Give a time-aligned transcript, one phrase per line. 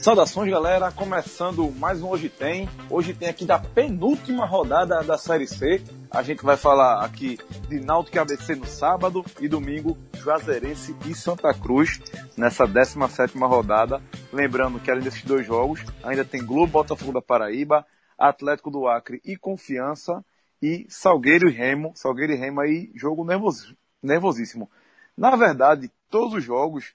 [0.00, 0.90] Saudações, galera.
[0.90, 2.68] Começando mais um Hoje Tem.
[2.90, 5.82] Hoje tem aqui da penúltima rodada da Série C.
[6.10, 7.38] A gente vai falar aqui
[7.68, 12.00] de Náutico e ABC no sábado e domingo Juazeirense e Santa Cruz
[12.36, 14.02] nessa 17 rodada.
[14.32, 17.84] Lembrando que além desses dois jogos, ainda tem Globo Botafogo da Paraíba,
[18.16, 20.24] Atlético do Acre e Confiança
[20.62, 21.92] e Salgueiro e Remo.
[21.96, 24.70] Salgueiro e Remo aí, jogo nervos, nervosíssimo.
[25.16, 26.94] Na verdade, todos os jogos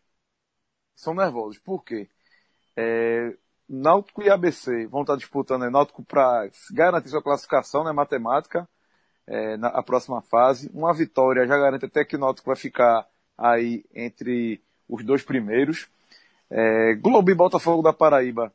[0.95, 1.59] são nervosos.
[1.59, 2.07] Por quê?
[2.75, 3.35] É,
[3.67, 8.67] Náutico e ABC vão estar disputando, né, Náutico para garantir sua classificação, né, matemática,
[9.27, 10.69] é, na próxima fase.
[10.73, 13.05] Uma vitória já garante até que o Náutico vai ficar
[13.37, 15.89] aí entre os dois primeiros.
[16.49, 18.53] É, Globo e Botafogo da Paraíba,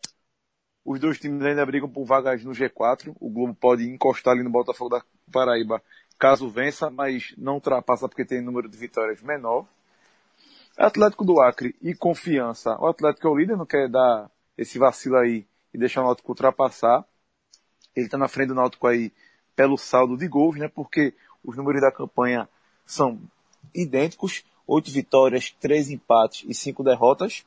[0.85, 3.15] os dois times ainda brigam por vagas no G4.
[3.21, 5.83] O Globo pode encostar ali no Botafogo da Paraíba
[6.21, 9.67] caso vença, mas não ultrapassa porque tem número de vitórias menor.
[10.77, 12.77] Atlético do Acre e Confiança.
[12.79, 16.31] O Atlético é o líder, não quer dar esse vacilo aí e deixar o Náutico
[16.31, 17.05] ultrapassar.
[17.97, 19.11] Ele está na frente do Náutico aí
[19.57, 20.69] pelo saldo de gols, né?
[20.69, 22.49] Porque os números da campanha
[22.85, 23.19] são
[23.75, 24.45] idênticos.
[24.67, 27.45] Oito vitórias, três empates e cinco derrotas.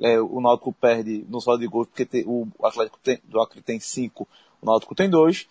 [0.00, 3.60] É, o Náutico perde no saldo de gols porque tem, o Atlético tem, do Acre
[3.60, 4.28] tem cinco,
[4.62, 5.48] o Náutico tem dois.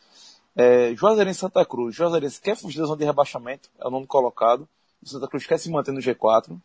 [0.55, 1.95] É, Juazeirense Santa Cruz.
[1.95, 4.67] Juazeirense quer fugir da zona de rebaixamento, é o nono colocado.
[5.03, 6.57] O Santa Cruz quer se manter no G4.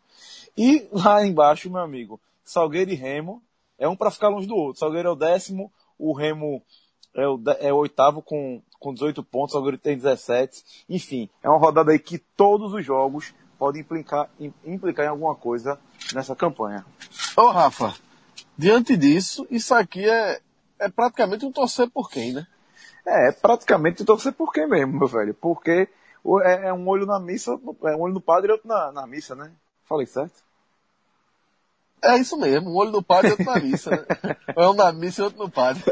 [0.57, 3.43] E lá embaixo, meu amigo, Salgueiro e Remo,
[3.79, 4.81] é um para ficar longe do outro.
[4.81, 6.63] Salgueiro é o décimo, o Remo
[7.15, 10.85] é o, é o oitavo com, com 18 pontos, Salgueiro tem 17.
[10.89, 14.31] Enfim, é uma rodada aí que todos os jogos podem implicar,
[14.65, 15.79] implicar em alguma coisa
[16.15, 16.85] nessa campanha.
[17.35, 17.95] Ô Rafa,
[18.59, 20.41] diante disso, isso aqui é,
[20.79, 22.47] é praticamente um torcer por quem, né?
[23.07, 25.33] É, é praticamente um torcer por quem mesmo, meu velho.
[25.35, 25.89] Porque
[26.45, 27.53] é, é um olho na missa,
[27.85, 29.51] é um olho no padre e outro na, na missa, né?
[29.85, 30.43] Falei certo?
[32.05, 34.05] É isso mesmo, um olho no padre e outro na missa, né?
[34.55, 35.83] É um na missa e outro no padre.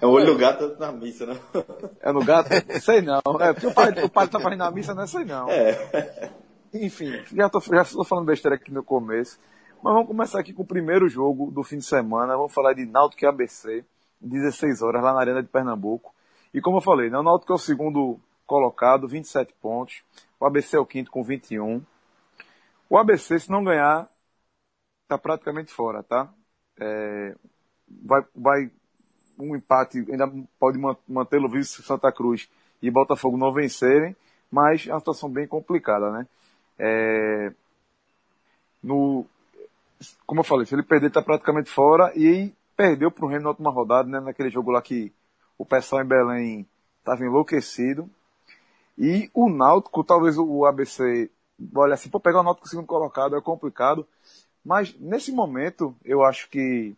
[0.00, 1.40] É um olho no gato e outro na missa, né?
[2.00, 2.50] É no gato?
[2.82, 3.22] Sei não.
[3.40, 5.48] É porque o padre, o padre tá fazendo na missa, não é sei não.
[5.48, 6.30] É.
[6.74, 9.38] Enfim, já tô, já tô falando besteira aqui no começo.
[9.82, 12.36] Mas vamos começar aqui com o primeiro jogo do fim de semana.
[12.36, 13.82] Vamos falar de Náutico e ABC,
[14.20, 16.14] 16 horas, lá na Arena de Pernambuco.
[16.52, 20.02] E como eu falei, né, o Náutico é o segundo colocado, 27 pontos.
[20.38, 21.82] O ABC é o quinto com 21.
[22.90, 24.06] O ABC, se não ganhar,
[25.04, 26.28] está praticamente fora, tá?
[26.78, 27.34] É,
[27.88, 28.70] vai, vai
[29.38, 32.50] um empate, ainda pode mantê-lo visto Santa Cruz
[32.82, 34.14] e Botafogo não vencerem,
[34.50, 36.26] mas é uma situação bem complicada, né?
[36.78, 37.52] É,
[38.82, 39.24] no,
[40.26, 43.50] como eu falei, se ele perder, está praticamente fora e perdeu para o Remo na
[43.50, 44.20] última rodada, né?
[44.20, 45.12] Naquele jogo lá que
[45.58, 46.66] o pessoal em Belém
[46.98, 48.08] estava enlouquecido.
[48.96, 51.30] E o Náutico, talvez o ABC,
[51.74, 54.06] olha assim, para pegar o Náutico segundo colocado é complicado,
[54.64, 56.94] mas nesse momento, eu acho que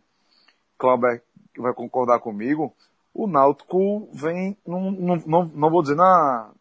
[0.77, 1.21] Cláudio
[1.57, 2.73] vai concordar comigo,
[3.13, 6.51] o Náutico vem, não, não, não, vou dizer na,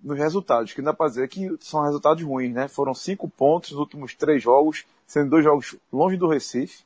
[0.00, 2.68] nos resultados, que dá para dizer que são resultados ruins, né?
[2.68, 6.84] Foram cinco pontos nos últimos três jogos, sendo dois jogos longe do Recife,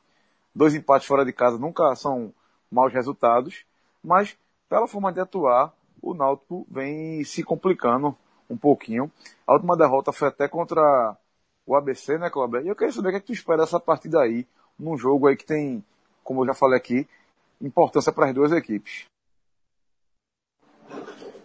[0.54, 2.32] dois empates fora de casa nunca são
[2.70, 3.66] maus resultados,
[4.02, 4.38] mas
[4.68, 8.16] pela forma de atuar, o Náutico vem se complicando
[8.48, 9.10] um pouquinho.
[9.46, 11.16] A última derrota foi até contra
[11.66, 12.62] o ABC, né, Cláudio?
[12.62, 14.46] E eu queria saber o que, é que tu espera dessa partida aí,
[14.78, 15.84] num jogo aí que tem,
[16.22, 17.06] como eu já falei aqui,
[17.60, 19.04] importância para as duas equipes.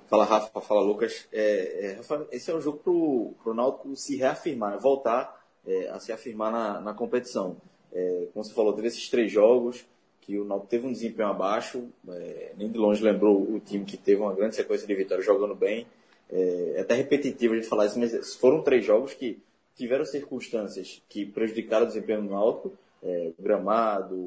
[0.08, 1.28] Fala Rafa, fala Lucas.
[1.34, 5.37] É, é, Rafa, esse é um jogo para o Náutico se reafirmar, voltar
[5.68, 7.58] é, a se afirmar na, na competição.
[7.92, 9.86] É, como você falou, teve esses três jogos,
[10.22, 13.96] que o Náutico teve um desempenho abaixo, é, nem de longe lembrou o time que
[13.96, 15.88] teve uma grande sequência de vitórias jogando bem.
[16.30, 19.40] É, é até repetitivo a gente falar isso, mas foram três jogos que
[19.76, 24.18] tiveram circunstâncias que prejudicaram o desempenho do Náutico, é, gramado,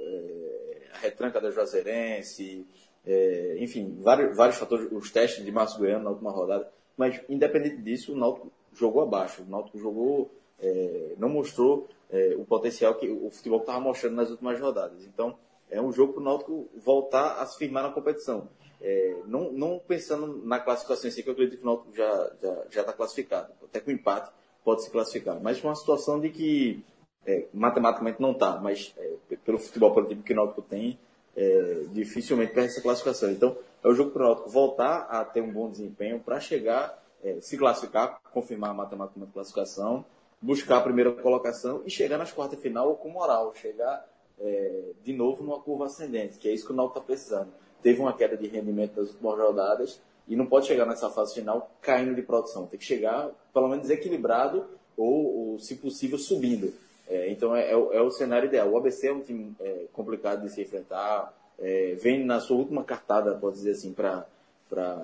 [0.00, 2.64] é, a retranca da Juazeirense,
[3.06, 7.78] é, enfim, vários, vários fatores, os testes de Márcio Goiano na última rodada, mas independente
[7.82, 10.30] disso, o Náutico jogou abaixo, o Náutico jogou,
[10.62, 15.04] é, não mostrou é, o potencial que o futebol estava mostrando nas últimas rodadas.
[15.04, 15.36] Então,
[15.70, 18.48] é um jogo para o Náutico voltar a se firmar na competição.
[18.82, 22.30] É, não, não, pensando na classificação em si, que eu acredito que o Náutico já
[22.34, 23.52] está já, já classificado.
[23.62, 24.30] Até com empate
[24.64, 25.40] pode se classificar.
[25.40, 26.84] Mas uma situação de que
[27.26, 30.98] é, matematicamente não está, mas é, pelo futebol, pelo time que o Náutico tem,
[31.36, 33.30] é, dificilmente perde essa classificação.
[33.30, 36.98] Então, é o jogo para o Náutico voltar a ter um bom desempenho para chegar,
[37.42, 40.06] se classificar, confirmar matematicamente a classificação,
[40.40, 44.06] buscar a primeira colocação e chegar nas quartas final com moral, chegar
[44.40, 47.52] é, de novo numa curva ascendente, que é isso que o Náutico está precisando.
[47.82, 51.70] Teve uma queda de rendimento nas últimas rodadas e não pode chegar nessa fase final
[51.80, 52.66] caindo de produção.
[52.66, 54.64] Tem que chegar, pelo menos, desequilibrado
[54.96, 56.72] ou, ou se possível, subindo.
[57.08, 58.70] É, então é, é, o, é, cenário ideal.
[58.70, 62.84] O ABC é um time é, complicado de se enfrentar, é, vem na sua última
[62.84, 64.24] cartada, pode dizer assim, para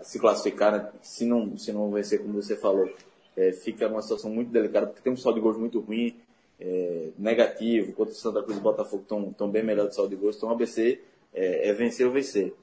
[0.02, 0.72] se classificar.
[0.72, 0.92] Né?
[1.02, 2.88] Se, não, se não vencer, como você falou,
[3.36, 6.16] é, fica numa situação muito delicada, porque tem um saldo de gols muito ruim,
[6.58, 10.16] é, negativo, enquanto o Santa Cruz e o Botafogo estão bem melhor de saldo de
[10.16, 10.36] gols.
[10.36, 11.00] Então o ABC
[11.34, 12.54] é, vencer ou vencer.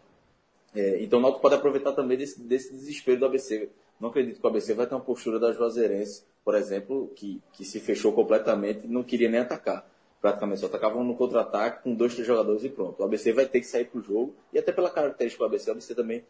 [1.00, 3.70] então o Náutico pode aproveitar também desse, desse desespero do ABC.
[4.00, 7.64] Não acredito que o ABC vai ter uma postura da Juazeirense por exemplo, que, que
[7.64, 9.88] se fechou completamente e não queria nem atacar.
[10.22, 13.00] Praticamente só atacavam no contra-ataque com dois, três jogadores e pronto.
[13.00, 15.70] O ABC vai ter que sair para o jogo, e até pela característica do ABC,
[15.70, 16.24] o ABC também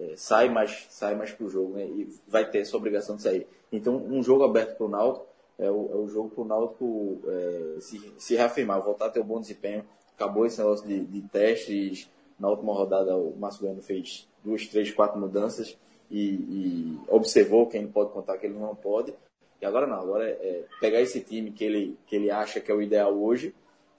[0.00, 3.22] é, sai mais, sai mais para o jogo né, e vai ter essa obrigação de
[3.22, 3.46] sair.
[3.72, 5.26] Então, um jogo aberto para o Náutico
[5.58, 9.20] é o, é o jogo para o Náutico é, se, se reafirmar, voltar a ter
[9.20, 9.84] um bom desempenho.
[10.14, 12.08] Acabou esse negócio de, de testes.
[12.38, 15.76] Na última rodada, o Márcio Bueno fez duas, três, quatro mudanças
[16.10, 19.12] e, e observou quem pode contar, que ele não pode.
[19.60, 22.70] E agora não, agora é, é pegar esse time que ele, que ele acha que
[22.70, 23.52] é o ideal hoje,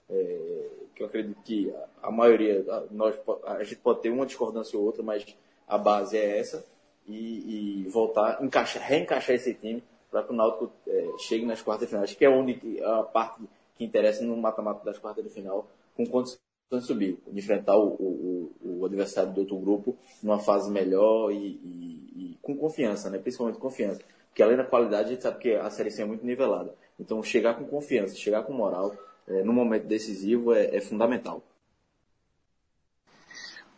[0.08, 3.14] é, que eu acredito que a, a maioria, a, nós,
[3.44, 5.36] a gente pode ter uma discordância ou outra, mas
[5.70, 6.64] a base é essa,
[7.06, 11.88] e, e voltar, encaixar, reencaixar esse time para que o Náutico é, chegue nas quartas
[11.88, 12.06] de final.
[12.06, 13.42] Que é onde a parte
[13.76, 16.40] que interessa no mata-mata das quartas de final, com condições
[16.70, 21.58] de subir, de enfrentar o, o, o, adversário do outro grupo numa fase melhor e,
[21.64, 23.18] e e com confiança, né?
[23.18, 24.00] principalmente confiança.
[24.28, 26.74] Porque além da qualidade, a gente sabe que a Série C é muito nivelada.
[26.98, 28.94] Então, chegar com confiança, chegar com moral,
[29.26, 31.42] é, no momento decisivo, é, é fundamental.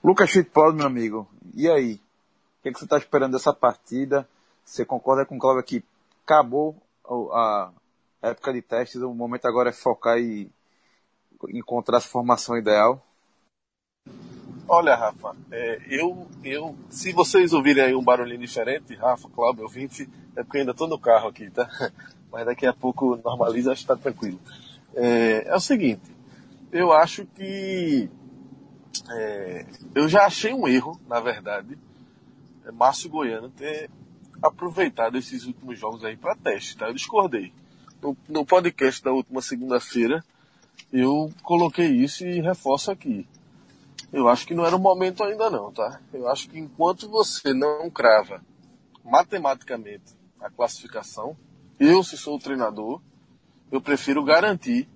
[0.02, 1.94] Lucas Fittipaldi, meu amigo, e aí?
[1.94, 4.28] O que, é que você está esperando dessa partida?
[4.64, 5.84] Você concorda com o Cláudio que
[6.24, 6.76] acabou
[7.32, 7.70] a
[8.20, 10.50] época de testes, o momento agora é focar e
[11.50, 13.00] encontrar a formação ideal?
[14.68, 20.08] Olha, Rafa, é, eu, eu, se vocês ouvirem aí um barulhinho diferente, Rafa, Cláudio, ouvinte,
[20.34, 21.68] é porque eu ainda estou no carro aqui, tá?
[22.30, 24.40] Mas daqui a pouco normaliza, acho que está tranquilo.
[24.94, 26.10] É, é, o seguinte,
[26.72, 28.08] eu acho que
[29.10, 31.78] é, eu já achei um erro, na verdade,
[32.64, 33.90] é Márcio Goiano ter
[34.42, 36.88] aproveitado esses últimos jogos aí para teste, tá?
[36.88, 37.52] Eu discordei.
[38.00, 40.24] No, no podcast da última segunda-feira,
[40.92, 43.26] eu coloquei isso e reforço aqui
[44.12, 45.98] eu acho que não era o momento ainda não, tá?
[46.12, 48.44] Eu acho que enquanto você não crava
[49.02, 51.34] matematicamente a classificação,
[51.80, 53.00] eu, se sou o treinador,
[53.70, 54.86] eu prefiro garantir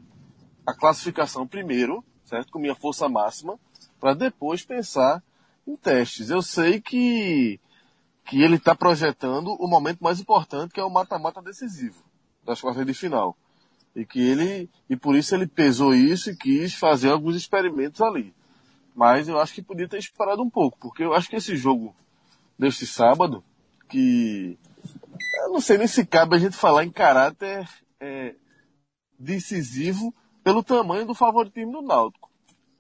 [0.66, 2.52] a classificação primeiro, certo?
[2.52, 3.58] Com minha força máxima,
[4.06, 5.20] para depois pensar
[5.66, 6.30] em testes.
[6.30, 7.58] Eu sei que,
[8.24, 12.04] que ele está projetando o momento mais importante, que é o mata-mata decisivo
[12.44, 13.36] das quartas de final.
[13.96, 18.32] E que ele, e por isso ele pesou isso e quis fazer alguns experimentos ali.
[18.94, 21.92] Mas eu acho que podia ter esperado um pouco, porque eu acho que esse jogo
[22.56, 23.42] deste sábado,
[23.88, 24.56] que
[25.42, 27.68] eu não sei nem se cabe a gente falar em caráter
[27.98, 28.36] é,
[29.18, 30.14] decisivo
[30.44, 32.25] pelo tamanho do favoritismo do Náutico.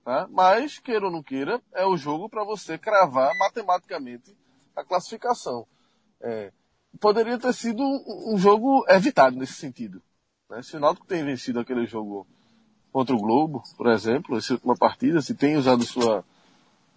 [0.06, 0.28] Tá?
[0.30, 4.36] Mas, queira ou não queira, é o jogo para você cravar matematicamente
[4.76, 5.66] a classificação.
[6.20, 6.52] É,
[7.00, 10.00] poderia ter sido um, um, jogo evitado nesse sentido.
[10.48, 10.62] Né?
[10.62, 12.24] Se o Náutico tem vencido aquele jogo
[12.92, 16.24] contra o Globo, por exemplo, essa última partida, se tem usado sua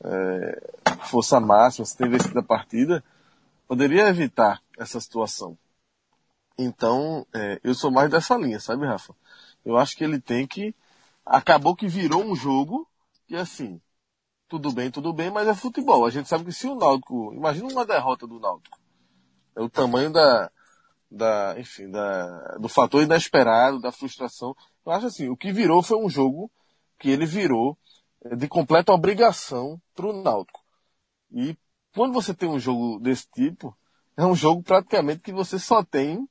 [0.04, 0.72] é,
[1.06, 3.04] força máxima, se tem vencido a partida,
[3.68, 5.58] poderia evitar essa situação.
[6.60, 9.16] Então, é, eu sou mais dessa linha, sabe, Rafa?
[9.66, 10.75] Eu acho que ele tem que.
[11.25, 12.88] Acabou que virou um jogo
[13.29, 13.79] que, assim,
[14.48, 16.03] tudo bem, tudo bem, mas é futebol.
[16.03, 17.31] A gente sabe que se o Náutico.
[17.33, 18.79] Imagina uma derrota do Náutico.
[19.55, 20.51] É o tamanho da.
[21.09, 24.55] da enfim, da, do fator inesperado, da frustração.
[24.83, 26.51] Eu acho assim, o que virou foi um jogo
[26.98, 27.77] que ele virou
[28.25, 30.62] eh, de completa obrigação para o Náutico.
[31.31, 31.55] E
[31.93, 33.77] quando você tem um jogo desse tipo,
[34.17, 36.27] é um jogo praticamente que você só tem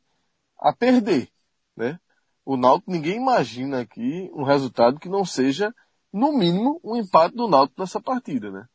[0.58, 1.30] a perder,
[1.76, 2.00] né?
[2.44, 5.72] O Náutico, ninguém imagina aqui um resultado que não seja,
[6.12, 8.66] no mínimo, um empate do Náutico nessa partida, né?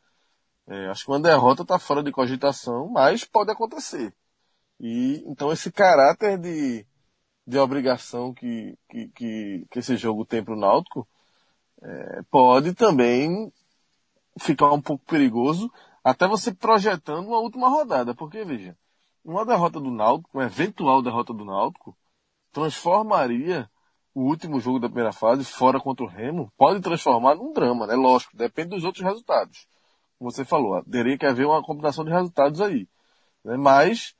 [0.68, 4.14] É, acho que uma derrota está fora de cogitação, mas pode acontecer.
[4.80, 6.86] E então esse caráter de
[7.46, 11.08] de obrigação que, que, que, que esse jogo tem para o Náutico,
[11.82, 13.52] é, pode também
[14.40, 15.72] ficar um pouco perigoso,
[16.04, 18.78] até você projetando uma última rodada, porque veja,
[19.24, 21.96] uma derrota do Náutico, uma eventual derrota do Náutico,
[22.52, 23.70] transformaria
[24.14, 27.96] o último jogo da primeira fase, fora contra o Remo, pode transformar num drama, né?
[27.96, 29.68] Lógico, depende dos outros resultados.
[30.20, 32.88] Como você falou, teria que haver uma combinação de resultados aí.
[33.44, 33.58] Né?
[33.58, 34.16] Mas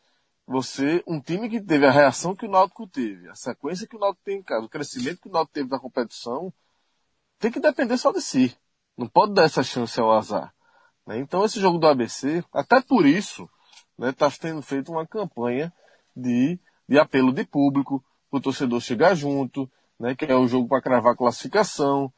[0.48, 4.00] você, um time que teve a reação que o Náutico teve, a sequência que o
[4.00, 6.52] Náutico tem em casa, o crescimento que o Náutico teve na competição,
[7.40, 8.56] tem que depender só de si.
[8.98, 10.54] Não pode dar essa chance ao azar.
[11.06, 11.20] Né?
[11.20, 13.48] Então esse jogo do ABC, até por isso,
[13.92, 15.72] está né, tá tendo feito uma campanha
[16.16, 16.60] de,
[16.90, 19.70] de apelo de público, para o torcedor chegar junto,
[20.00, 22.12] né, que é o jogo para cravar classificação.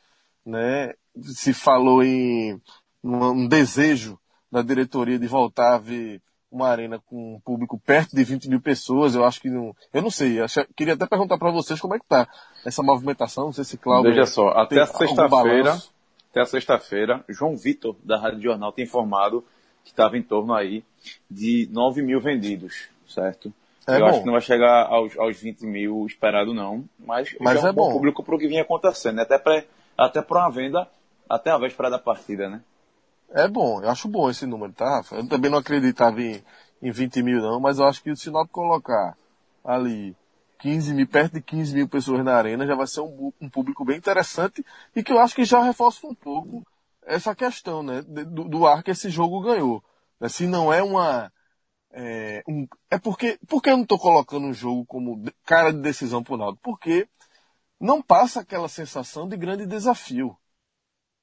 [0.46, 0.94] Né?
[1.22, 2.60] Se falou em
[3.04, 4.20] um desejo
[4.52, 8.62] da diretoria de voltar a ver uma arena com um público perto de 20 mil
[8.62, 9.76] pessoas, eu acho que não.
[9.94, 10.40] Eu não sei.
[10.40, 12.28] Eu queria até perguntar para vocês como é que tá
[12.66, 14.12] essa movimentação, não sei se Cláudio.
[14.12, 15.78] Veja só, até a sexta-feira,
[16.32, 19.44] até a sexta-feira, João Vitor, da Rádio Jornal, tem informado
[19.84, 20.84] que estava em torno aí
[21.30, 23.54] de 9 mil vendidos, certo?
[23.88, 24.06] É eu bom.
[24.08, 27.68] acho que não vai chegar aos, aos 20 mil esperado não, mas, mas é, um
[27.68, 29.22] é bom público para o que vinha acontecendo, né?
[29.22, 29.64] até para
[29.98, 30.88] até uma venda
[31.30, 32.62] até a véspera da partida, né?
[33.32, 35.16] É bom, eu acho bom esse número, tá, Rafa?
[35.16, 36.44] Eu também não acreditava em,
[36.82, 39.16] em 20 mil não, mas eu acho que se nós colocar
[39.64, 40.16] ali
[40.60, 43.84] 15 mil, perto de 15 mil pessoas na arena, já vai ser um, um público
[43.84, 44.66] bem interessante
[44.96, 46.64] e que eu acho que já reforça um pouco
[47.06, 49.84] essa questão, né, do, do ar que esse jogo ganhou.
[50.20, 50.30] Né?
[50.30, 51.32] Se não é uma,
[51.98, 56.22] é, um, é porque, porque eu não estou colocando um jogo como cara de decisão
[56.22, 56.60] pro Naldo?
[56.62, 57.08] Porque
[57.80, 60.38] não passa aquela sensação de grande desafio.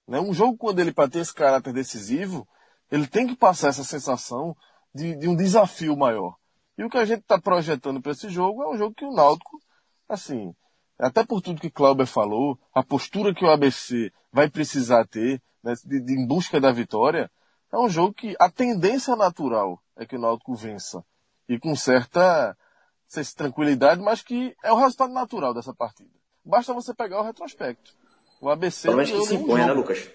[0.09, 0.19] Né?
[0.19, 2.49] Um jogo, quando ele para ter esse caráter decisivo,
[2.91, 4.57] ele tem que passar essa sensação
[4.95, 6.37] de, de um desafio maior.
[6.79, 9.13] E o que a gente está projetando para esse jogo é um jogo que o
[9.13, 9.61] Náutico,
[10.09, 10.55] assim,
[10.99, 15.75] até por tudo que Clauber falou, a postura que o ABC vai precisar ter, né,
[15.85, 17.31] de, de, em busca da vitória,
[17.71, 21.05] é um jogo que a tendência natural é que o Náutico vença.
[21.49, 22.57] E com certa,
[23.07, 26.11] sei se tranquilidade, mas que é o resultado natural dessa partida.
[26.45, 27.95] Basta você pegar o retrospecto.
[28.41, 30.11] O ABC Pelo menos que se impõe, né, Lucas?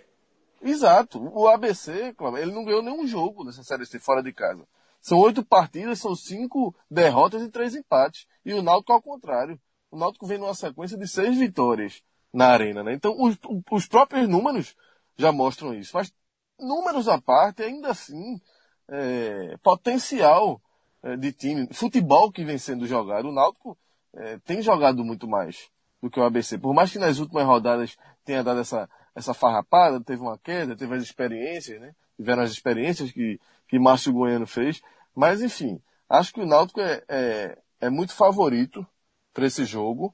[0.61, 1.21] Exato.
[1.33, 4.67] O ABC, ele não ganhou nenhum jogo nessa Série C fora de casa.
[4.99, 8.25] São oito partidas, são cinco derrotas e três empates.
[8.43, 9.59] E o Náutico ao contrário.
[9.89, 12.03] O Náutico vem numa sequência de seis vitórias
[12.33, 12.93] na arena, né?
[12.93, 13.37] Então, os,
[13.71, 14.75] os próprios números
[15.15, 15.91] já mostram isso.
[15.95, 16.11] Mas,
[16.59, 18.41] números à parte, ainda assim,
[18.89, 20.61] é, potencial
[21.03, 23.29] é, de time, futebol que vem sendo jogado.
[23.29, 23.77] O Náutico
[24.15, 25.69] é, tem jogado muito mais
[26.01, 26.57] do que o ABC.
[26.57, 30.95] Por mais que nas últimas rodadas tenha dado essa, essa farrapada, teve uma queda, teve
[30.95, 31.93] as experiências, né?
[32.15, 34.81] Tiveram as experiências que, que Márcio Goiano fez.
[35.15, 38.85] Mas, enfim, acho que o Náutico é, é, é muito favorito
[39.33, 40.13] para esse jogo.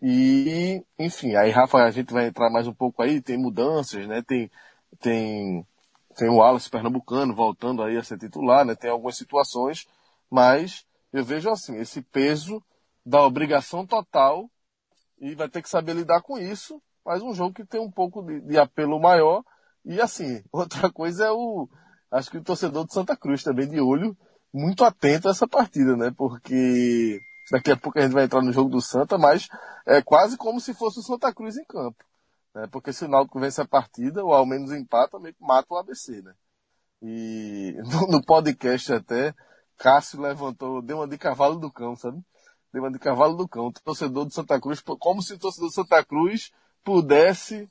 [0.00, 4.22] E, enfim, aí, Rafa, a gente vai entrar mais um pouco aí, tem mudanças, né?
[4.22, 4.50] Tem,
[5.00, 5.66] tem,
[6.18, 8.74] tem o Wallace Pernambucano voltando aí a ser titular, né?
[8.74, 9.86] Tem algumas situações,
[10.28, 12.60] mas eu vejo assim, esse peso
[13.06, 14.50] da obrigação total
[15.20, 18.20] e vai ter que saber lidar com isso, mas um jogo que tem um pouco
[18.24, 19.44] de, de apelo maior.
[19.84, 21.68] E assim, outra coisa é o.
[22.10, 24.16] Acho que o torcedor de Santa Cruz também de olho
[24.52, 26.12] muito atento a essa partida, né?
[26.16, 27.20] Porque
[27.52, 29.46] daqui a pouco a gente vai entrar no jogo do Santa, mas
[29.86, 32.07] é quase como se fosse o Santa Cruz em campo.
[32.58, 32.66] Né?
[32.66, 35.76] Porque se o Náutico vence a partida, ou ao menos empata, meio que mata o
[35.76, 36.34] ABC, né?
[37.00, 37.76] E
[38.10, 39.32] no, podcast até,
[39.76, 42.20] Cássio levantou, deu uma de cavalo do cão, sabe?
[42.72, 43.70] Deu de cavalo do cão.
[43.84, 46.50] Torcedor de Santa Cruz, como se o torcedor de Santa Cruz
[46.82, 47.70] pudesse,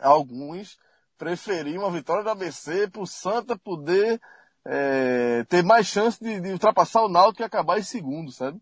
[0.00, 0.78] alguns,
[1.16, 4.20] preferir uma vitória do ABC para o Santa poder
[4.66, 8.60] é, ter mais chance de, de, ultrapassar o Náutico e acabar em segundo, sabe?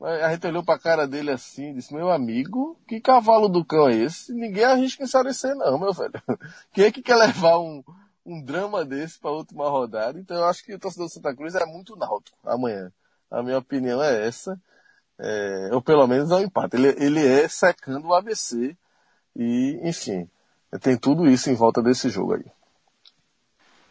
[0.00, 3.88] A gente olhou para a cara dele assim disse, meu amigo, que cavalo do cão
[3.88, 4.32] é esse?
[4.32, 6.12] Ninguém arrisca ensarecer não, meu velho.
[6.72, 7.82] Quem é que quer levar um,
[8.24, 10.18] um drama desse para a última rodada?
[10.20, 12.92] Então eu acho que o torcedor de Santa Cruz é muito náutico amanhã.
[13.28, 14.58] A minha opinião é essa
[15.18, 16.76] é, ou pelo menos não empate.
[16.76, 18.76] Ele, ele é secando o ABC
[19.34, 20.28] e, enfim,
[20.80, 22.44] tem tudo isso em volta desse jogo aí.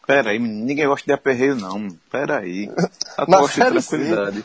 [0.08, 1.90] Pera aí, ninguém gosta de aperreio não.
[2.10, 2.72] Pera aí.
[3.28, 3.98] Na série C,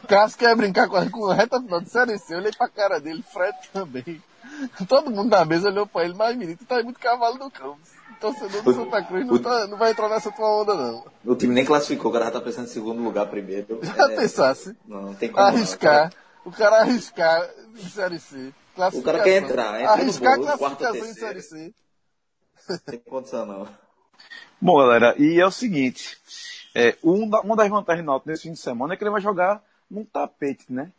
[0.09, 2.69] Cássio quer brincar com a, com a reta final de série C, eu olhei pra
[2.69, 4.21] cara dele, Fred também.
[4.88, 7.78] Todo mundo na mesa olhou pra ele, mas menino, tu tá muito cavalo do cão.
[8.21, 11.04] Torcedor do Santa Cruz não, tá, não vai entrar nessa tua onda, não.
[11.25, 13.81] O time nem classificou, o cara tá pensando em segundo lugar primeiro.
[13.83, 14.76] Já é, pensasse?
[14.87, 15.45] Não, não tem como.
[15.45, 16.12] Arriscar.
[16.45, 18.52] Não, o cara arriscar em Série C.
[18.95, 21.75] O cara quer entrar, entra Arriscar no classificação em Série C.
[22.69, 23.69] Não tem condição, não.
[24.64, 26.16] Bom, galera, e é o seguinte.
[26.73, 29.61] É, uma das vantagens do Náutico nesse fim de semana é que ele vai jogar
[29.90, 30.92] num tapete, né?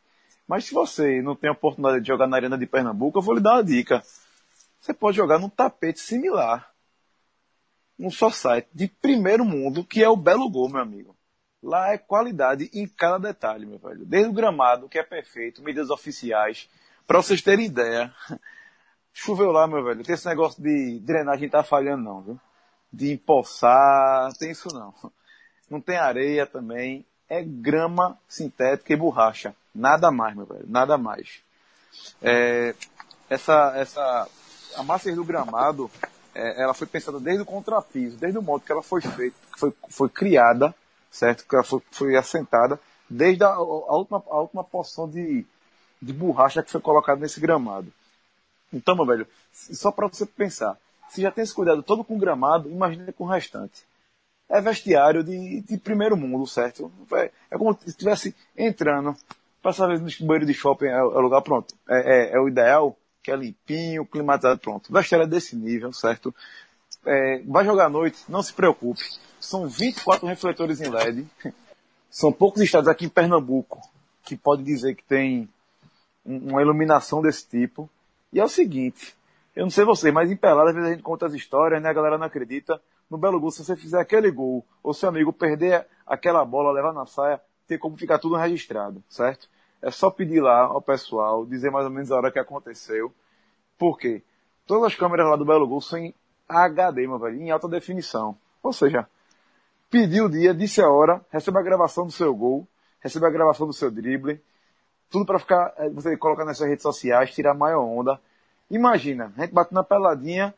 [0.45, 3.35] Mas se você não tem a oportunidade de jogar na Arena de Pernambuco, eu vou
[3.35, 4.03] lhe dar uma dica.
[4.81, 6.73] Você pode jogar num tapete similar.
[7.97, 11.15] Um só site de primeiro mundo, que é o Belo Gol, meu amigo.
[11.63, 14.03] Lá é qualidade em cada detalhe, meu velho.
[14.03, 16.69] Desde o gramado, que é perfeito, medidas oficiais.
[17.07, 18.13] Para vocês terem ideia,
[19.13, 20.03] choveu lá, meu velho.
[20.05, 22.39] Esse negócio de drenagem tá falhando não, viu?
[22.93, 24.93] De empoçar, tem isso não.
[25.69, 27.03] Não tem areia também.
[27.27, 29.55] É grama sintética e borracha.
[29.73, 30.65] Nada mais, meu velho.
[30.67, 31.41] Nada mais.
[32.21, 32.75] É,
[33.29, 34.27] essa, essa
[34.75, 35.89] a massa do gramado,
[36.33, 39.73] é, ela foi pensada desde o contrapiso, desde o modo que ela foi feita, foi,
[39.89, 40.73] foi criada,
[41.11, 41.45] certo?
[41.47, 43.61] Que ela foi, foi assentada, desde a, a,
[43.95, 45.45] última, a última porção de,
[46.01, 47.91] de borracha que foi colocada nesse gramado.
[48.71, 50.77] Então, meu velho, só para você pensar,
[51.13, 53.83] se já tem esse cuidado todo com o gramado, imagine com o restante.
[54.49, 56.91] É vestiário de, de primeiro mundo, certo?
[57.13, 59.15] É, é como se estivesse entrando
[59.63, 61.73] Passar vezes no banheiro de shopping é, o lugar pronto.
[61.89, 64.91] É, é, é, o ideal, que é limpinho, climatizado, pronto.
[64.91, 66.35] Vestiário é desse nível, certo?
[67.05, 69.01] É, vai jogar à noite, não se preocupe.
[69.39, 71.25] São 24 refletores em LED.
[72.11, 73.79] São poucos estados aqui em Pernambuco
[74.25, 75.47] que pode dizer que tem
[76.25, 77.89] uma iluminação desse tipo.
[78.33, 79.15] E é o seguinte,
[79.55, 81.89] eu não sei você, mas em Pelada, às vezes a gente conta as histórias, né?
[81.89, 82.81] A galera não acredita.
[83.09, 86.93] No Belo Gol, se você fizer aquele gol, ou seu amigo perder aquela bola, levar
[86.93, 89.47] na saia, tem como ficar tudo registrado, certo?
[89.81, 93.13] É só pedir lá ao pessoal, dizer mais ou menos a hora que aconteceu.
[93.77, 94.23] Por quê?
[94.65, 96.15] Todas as câmeras lá do Belo Gol são em
[96.47, 98.35] HD, meu velho, em alta definição.
[98.61, 99.07] Ou seja,
[99.89, 102.67] pediu o dia, disse a hora, recebe a gravação do seu gol,
[102.99, 104.41] recebe a gravação do seu drible,
[105.09, 108.19] tudo para ficar, eh, você colocar nas suas redes sociais, tirar maior onda.
[108.69, 110.53] Imagina, a gente bate na peladinha,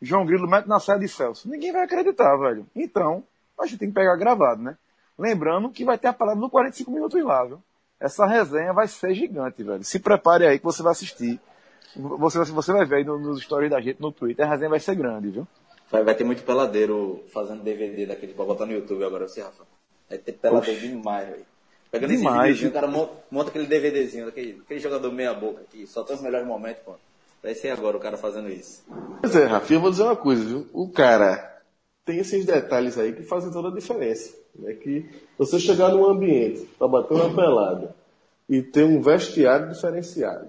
[0.00, 1.48] João Grilo mete na saia de Celso.
[1.48, 2.66] Ninguém vai acreditar, velho.
[2.74, 3.24] Então,
[3.58, 4.76] a gente tem que pegar gravado, né?
[5.18, 7.60] Lembrando que vai ter a parada no 45 minutos lá, viu?
[7.98, 9.82] Essa resenha vai ser gigante, velho.
[9.82, 11.40] Se prepare aí que você vai assistir.
[11.96, 14.94] Você, você vai ver aí nos stories da gente no Twitter, a resenha vai ser
[14.94, 15.48] grande, viu?
[15.90, 19.64] Vai, vai ter muito peladeiro fazendo DVD daquele pra botar no YouTube agora, você, Rafa.
[20.08, 20.88] Vai ter peladeiro Oxi.
[20.88, 21.46] demais, velho.
[21.90, 25.62] Pegando demais, esse vídeo, o cara monta, monta, aquele DVDzinho daquele, aquele jogador meia boca
[25.62, 26.94] aqui, só tem os melhores momentos, pô.
[27.42, 28.84] Vai ser agora o cara fazendo isso.
[29.20, 30.66] Pois é, Rafa, eu vou dizer uma coisa, viu?
[30.72, 31.62] O cara
[32.04, 34.34] tem esses detalhes aí que fazem toda a diferença.
[34.64, 37.94] É que você chegar num ambiente para bater uma pelada
[38.48, 40.48] e ter um vestiário diferenciado,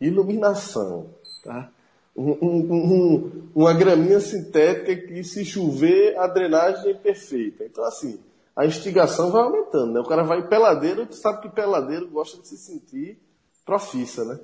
[0.00, 1.10] iluminação,
[1.44, 1.70] tá?
[2.16, 7.64] Um, um, um, uma graminha sintética que se chover a drenagem é perfeita.
[7.64, 8.18] Então assim,
[8.56, 10.00] a instigação vai aumentando, né?
[10.00, 13.18] O cara vai peladeiro, tu sabe que peladeiro gosta de se sentir
[13.64, 14.40] profissa, né?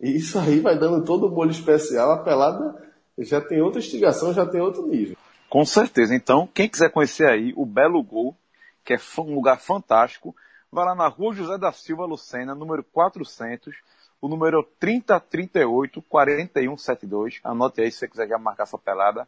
[0.00, 2.82] E isso aí vai dando todo o molho especial, a pelada
[3.18, 5.16] já tem outra instigação, já tem outro nível.
[5.48, 6.14] Com certeza.
[6.14, 8.36] Então, quem quiser conhecer aí o Belo Gol,
[8.84, 10.34] que é um lugar fantástico,
[10.70, 13.74] vai lá na rua José da Silva Lucena, número 400,
[14.20, 17.40] o número 3038 4172.
[17.42, 19.26] Anote aí se você quiser já marcar sua pelada.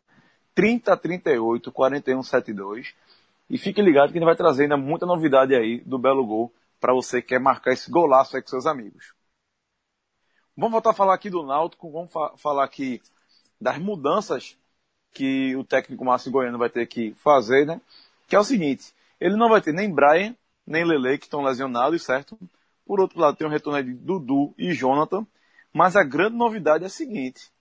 [0.54, 2.94] 3038 4172.
[3.48, 6.52] E fique ligado que a gente vai trazer ainda muita novidade aí do Belo Gol
[6.80, 9.17] para você que quer marcar esse golaço aí com seus amigos.
[10.58, 13.00] Vamos voltar a falar aqui do Náutico, vamos fa falar aqui
[13.60, 14.58] das mudanças
[15.12, 17.80] que o técnico Márcio Goiano vai ter que fazer, né?
[18.26, 20.34] Que é o seguinte, ele não vai ter nem Brian,
[20.66, 22.36] nem Lele, que estão lesionados, certo?
[22.84, 25.24] Por outro lado, tem o retorno de Dudu e Jonathan,
[25.72, 27.52] mas a grande novidade é a seguinte,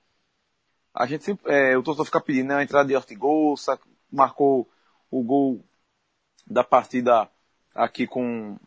[0.92, 3.80] a gente sempre, é, o torcedor fica pedindo né, a entrada de Ortigosa,
[4.12, 4.68] marcou
[5.12, 5.64] o gol
[6.48, 7.30] da partida
[7.76, 8.58] aqui com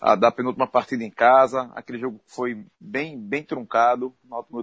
[0.00, 4.14] a da penúltima partida em casa, aquele jogo foi bem, bem truncado,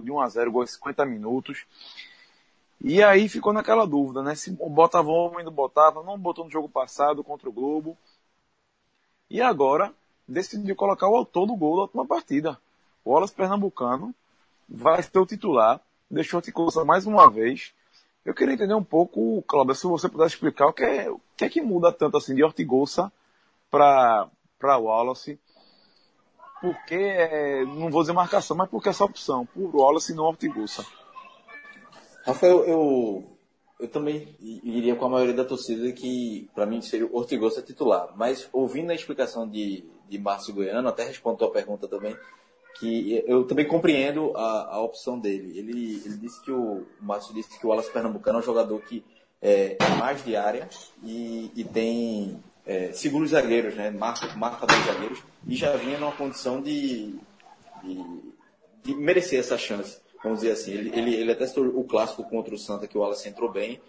[0.02, 1.64] de 1 a 0 gol em 50 minutos.
[2.80, 4.34] E aí ficou naquela dúvida, né?
[4.34, 7.96] Se botava homem, não botava, não botou no jogo passado contra o Globo.
[9.28, 9.92] E agora
[10.26, 12.58] decidiu colocar o autor do gol da última partida.
[13.04, 14.14] O Wallace Pernambucano
[14.68, 17.72] vai ser o titular, deixou te coçar mais uma vez.
[18.24, 21.44] Eu queria entender um pouco, Cláudio, se você pudesse explicar o que é, o que,
[21.44, 23.10] é que muda tanto assim de Ortigosa
[23.70, 24.28] para
[24.60, 25.38] Wallace.
[26.60, 30.84] Porque, é, não vou dizer marcação, mas porque essa opção, por Wallace e não Ortigosa.
[32.26, 33.24] Rafael, eu,
[33.78, 38.12] eu também iria com a maioria da torcida que, para mim, seria o Ortigosa titular.
[38.16, 42.16] Mas, ouvindo a explicação de, de Márcio Goiano, até respondo a pergunta também,
[42.78, 45.58] que eu também compreendo a, a opção dele.
[45.58, 48.80] Ele, ele disse que o, o Márcio disse que o Alas Pernambucano é um jogador
[48.80, 49.04] que
[49.40, 50.68] é, é mais de área
[51.02, 53.90] e, e tem é, segura os zagueiros, né?
[53.90, 54.28] marca,
[54.66, 57.18] dois zagueiros, e já vinha numa condição de,
[57.82, 58.04] de,
[58.84, 60.72] de merecer essa chance vamos dizer assim.
[60.72, 63.80] Ele, ele, ele até o clássico contra o Santa, que o Wallace entrou bem,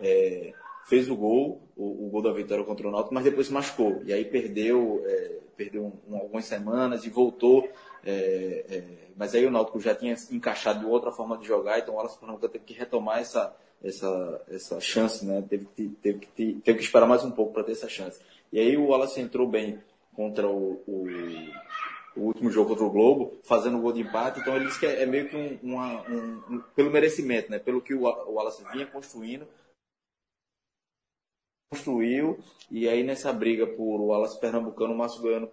[0.00, 0.52] é,
[0.84, 4.02] fez o gol, o, o, gol da vitória contra o Náutico, mas depois se machucou.
[4.04, 7.68] E aí perdeu, é, perdeu um, algumas semanas e voltou.
[8.04, 11.96] É, é mas aí o Náutico já tinha encaixado outra forma de jogar, então o
[11.98, 15.42] Wallace Pernambuco teve que retomar essa, essa, essa chance, né?
[15.48, 18.20] Teve que, teve que, teve que esperar mais um pouco para ter essa chance.
[18.52, 19.78] E aí o Wallace entrou bem
[20.14, 21.06] contra o, o
[22.16, 24.40] o último jogo contra o Globo, fazendo o gol de empate.
[24.40, 27.58] Então ele disse que é, é meio que um, uma, um, um, pelo merecimento, né?
[27.58, 29.46] Pelo que o, o Wallace vinha construindo.
[31.70, 32.38] Construiu,
[32.70, 35.50] e aí nessa briga por o Wallace Pernambucano, o Márcio Goiano,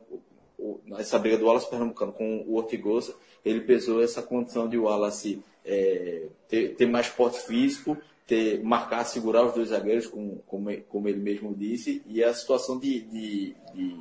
[0.97, 3.15] essa briga do Wallace Pernambucano com o Ortigosa,
[3.45, 7.95] ele pesou essa condição de o Wallace é, ter, ter, mais porte físico,
[8.29, 12.77] ter, marcar, segurar os dois zagueiros, como, como, como ele mesmo disse, e a situação
[12.77, 13.97] de, de, de,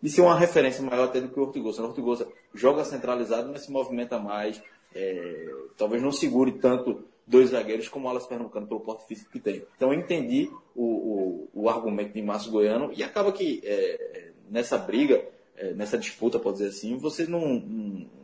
[0.00, 1.82] de, ser uma referência maior até do que o Ortigosa.
[1.82, 4.62] O Ortigosa joga centralizado, mas se movimenta mais,
[4.94, 9.40] é, talvez não segure tanto dois zagueiros como o Alas Pernambucano pelo porte físico que
[9.40, 9.66] tem.
[9.76, 14.78] Então eu entendi o, o, o argumento de Márcio Goiano e acaba que é, nessa
[14.78, 15.20] briga,
[15.56, 17.60] é, nessa disputa, pode dizer assim, você não,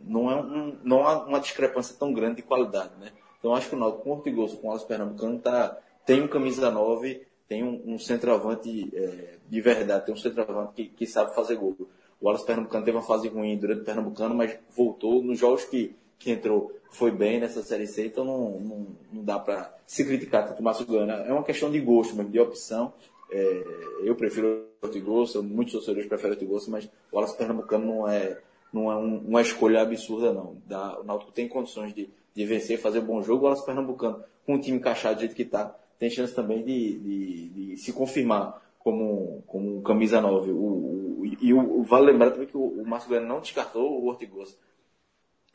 [0.05, 3.11] não, é um, não há uma discrepância tão grande de qualidade, né?
[3.41, 5.77] Então acho que o Náutico com o Ortigoso, com o Alas Pernambucano, tá,
[6.07, 10.85] tem um camisa 9, tem um, um centroavante é, de verdade, tem um centroavante que,
[10.85, 11.77] que sabe fazer gol.
[12.21, 15.97] O Alas Pernambucano teve uma fase ruim durante o Pernambucano, mas voltou nos jogos que,
[16.19, 20.47] que entrou foi bem nessa Série C, então não, não, não dá para se criticar
[20.47, 21.13] tanto o Márcio Goiano.
[21.13, 22.93] É uma questão de gosto mesmo, de opção.
[23.31, 23.65] É,
[24.03, 28.39] eu prefiro o Ortigosa, muitos torcedores preferem o Ortigosa, mas o Wallace Pernambucano não é,
[28.73, 30.57] não é um, uma escolha absurda, não.
[30.67, 33.43] Dá, o Náutico tem condições de, de vencer, fazer um bom jogo.
[33.43, 36.99] O Wallace Pernambucano, com o time encaixado do jeito que está, tem chance também de,
[36.99, 40.51] de, de, se confirmar como, como camisa 9.
[40.51, 44.07] O, o, e o, vale lembrar também que o, o Márcio Goiano não descartou o
[44.07, 44.57] Ortigosa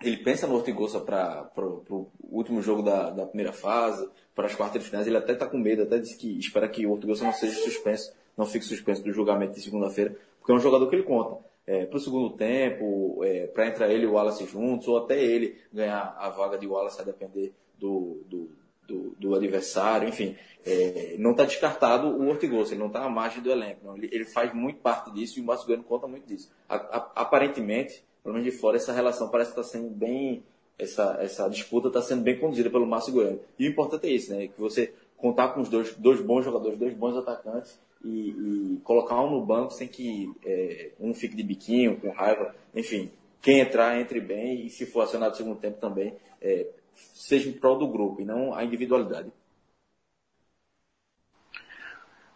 [0.03, 4.83] ele pensa no Ortigosa para o último jogo da, da primeira fase, para as quartas
[4.83, 5.07] de finais.
[5.07, 8.13] Ele até está com medo, até disse que espera que o Ortigosa não seja suspenso,
[8.37, 11.43] não fique suspenso do julgamento de segunda-feira, porque é um jogador que ele conta.
[11.67, 15.21] É, para o segundo tempo, é, para entrar ele e o Wallace juntos, ou até
[15.21, 18.49] ele ganhar a vaga de Wallace a depender do, do,
[18.87, 20.35] do, do adversário, enfim.
[20.63, 23.95] É, não está descartado o Ortigosa, ele não está à margem do elenco.
[23.95, 26.51] Ele, ele, faz muito parte disso e o Márcio conta muito disso.
[26.69, 30.43] A, a, aparentemente, pelo menos de fora, essa relação parece estar tá sendo bem.
[30.77, 33.39] Essa, essa disputa está sendo bem conduzida pelo Márcio Goiano.
[33.57, 34.47] E o importante é isso, né?
[34.47, 39.19] Que você contar com os dois, dois bons jogadores, dois bons atacantes e, e colocar
[39.21, 42.55] um no banco sem que é, um fique de biquinho, com raiva.
[42.73, 47.49] Enfim, quem entrar, entre bem e se for acionado no segundo tempo também, é, seja
[47.49, 49.31] em prol do grupo e não a individualidade.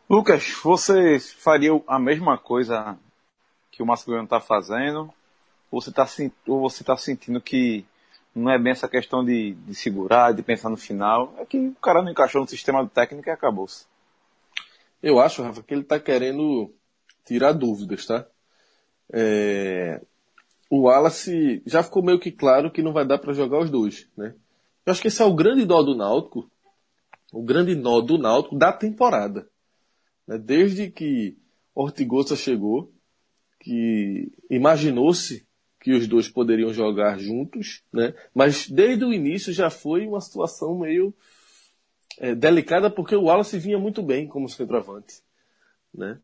[0.10, 2.98] Lucas, você faria a mesma coisa
[3.72, 5.14] que o Goiano está fazendo?
[5.72, 5.92] ou você
[6.82, 7.86] está tá sentindo que
[8.34, 11.76] não é bem essa questão de, de segurar, de pensar no final, é que o
[11.76, 13.86] cara não encaixou no sistema técnico e acabou-se.
[15.02, 16.74] Eu acho, Rafa, que ele está querendo
[17.26, 18.28] tirar dúvidas, tá?
[19.12, 20.02] É...
[20.70, 24.08] O Wallace já ficou meio que claro que não vai dar para jogar os dois,
[24.16, 24.36] né?
[24.86, 26.50] Eu acho que esse é o grande nó do Náutico,
[27.32, 29.48] o grande nó do Náutico da temporada.
[30.28, 30.38] Né?
[30.38, 31.38] Desde que
[31.74, 32.92] Ortigosa chegou,
[33.60, 35.46] que imaginou-se
[35.80, 38.14] que os dois poderiam jogar juntos, né?
[38.34, 41.14] Mas desde o início já foi uma situação meio
[42.20, 45.22] é, delicada porque o Wallace vinha muito bem como centroavante,
[45.94, 46.20] né?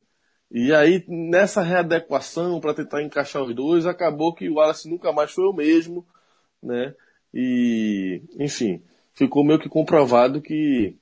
[0.51, 5.31] E aí nessa readequação para tentar encaixar os dois acabou que o Wallace nunca mais
[5.31, 6.05] foi o mesmo,
[6.62, 6.93] né?
[7.34, 10.95] E enfim ficou meio que comprovado que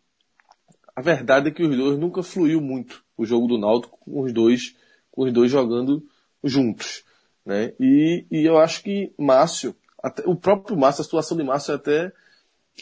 [0.96, 4.32] a verdade é que os dois nunca fluiu muito o jogo do Náutico com os
[4.32, 4.76] dois
[5.12, 6.04] com os dois jogando
[6.44, 7.04] juntos.
[7.46, 7.74] Né?
[7.80, 11.76] E, e eu acho que Márcio, até, o próprio Márcio, a situação de Márcio é
[11.76, 12.12] até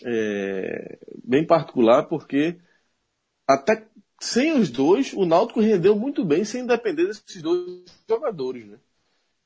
[0.04, 2.58] é, bem particular, porque
[3.48, 3.86] até
[4.20, 8.68] sem os dois, o Náutico rendeu muito bem sem depender desses dois jogadores.
[8.68, 8.78] Né?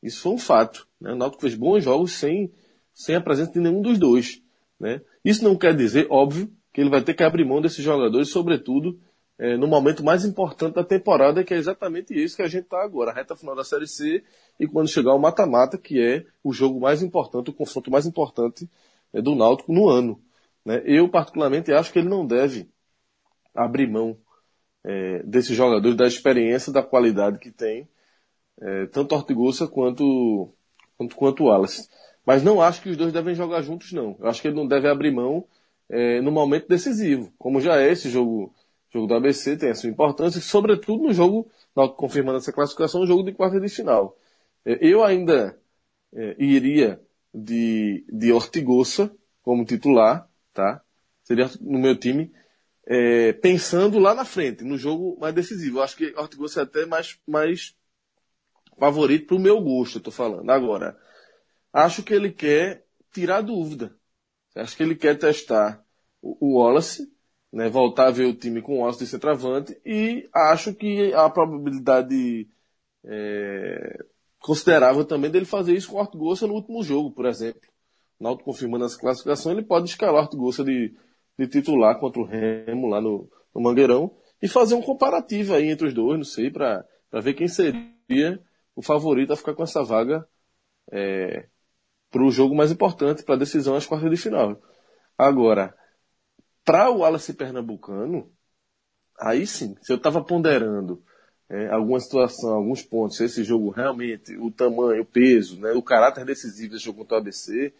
[0.03, 0.85] Isso foi um fato.
[0.99, 1.13] Né?
[1.13, 2.51] O Náutico fez bons jogos sem,
[2.93, 4.41] sem a presença de nenhum dos dois.
[4.79, 5.01] Né?
[5.23, 8.99] Isso não quer dizer, óbvio, que ele vai ter que abrir mão desses jogadores, sobretudo
[9.37, 12.83] é, no momento mais importante da temporada, que é exatamente isso que a gente está
[12.83, 14.23] agora, a reta final da Série C
[14.59, 18.69] e quando chegar o mata-mata, que é o jogo mais importante, o confronto mais importante
[19.13, 20.21] é, do Náutico no ano.
[20.65, 20.81] Né?
[20.85, 22.69] Eu, particularmente, acho que ele não deve
[23.53, 24.17] abrir mão
[24.83, 27.87] é, desses jogadores, da experiência, da qualidade que tem,
[28.61, 30.53] é, tanto Ortigosa quanto,
[30.97, 31.89] quanto, quanto Wallace.
[32.25, 34.17] Mas não acho que os dois devem jogar juntos, não.
[34.19, 35.45] Eu acho que ele não deve abrir mão
[35.89, 38.53] é, no momento decisivo, como já é esse jogo
[38.95, 41.49] jogo do ABC tem a sua importância, sobretudo no jogo,
[41.97, 44.17] confirmando essa classificação, no jogo de quarta de final.
[44.65, 45.57] É, eu ainda
[46.13, 46.99] é, iria
[47.33, 50.81] de, de Ortigosa como titular, tá?
[51.23, 52.31] Seria no meu time,
[52.87, 55.79] é, pensando lá na frente, no jogo mais decisivo.
[55.79, 57.75] Eu acho que Ortigosa é até mais, mais
[58.79, 60.49] favorito para o meu gosto, eu tô falando.
[60.49, 60.97] Agora,
[61.73, 63.95] acho que ele quer tirar dúvida.
[64.55, 65.83] Acho que ele quer testar
[66.21, 67.11] o Wallace,
[67.51, 72.49] né, voltar a ver o time com o de centroavante e acho que a probabilidade
[73.03, 74.05] é,
[74.39, 77.61] considerável também dele fazer isso com o Ortigosa no último jogo, por exemplo.
[78.19, 80.95] Náutico confirmando essa classificação, ele pode escalar o Ortigosa de,
[81.37, 85.87] de titular contra o Remo lá no, no Mangueirão e fazer um comparativo aí entre
[85.87, 88.41] os dois, não sei, para ver quem seria
[88.75, 90.27] o favorito a ficar com essa vaga
[90.91, 91.47] é,
[92.11, 94.61] para o jogo mais importante, para a decisão às quartas de final.
[95.17, 95.75] Agora,
[96.63, 98.31] para o Wallace Pernambucano,
[99.19, 101.03] aí sim, se eu estava ponderando
[101.49, 106.25] é, alguma situação, alguns pontos, esse jogo realmente, o tamanho, o peso, né, o caráter
[106.25, 107.73] decisivo desse jogo contra o ABC,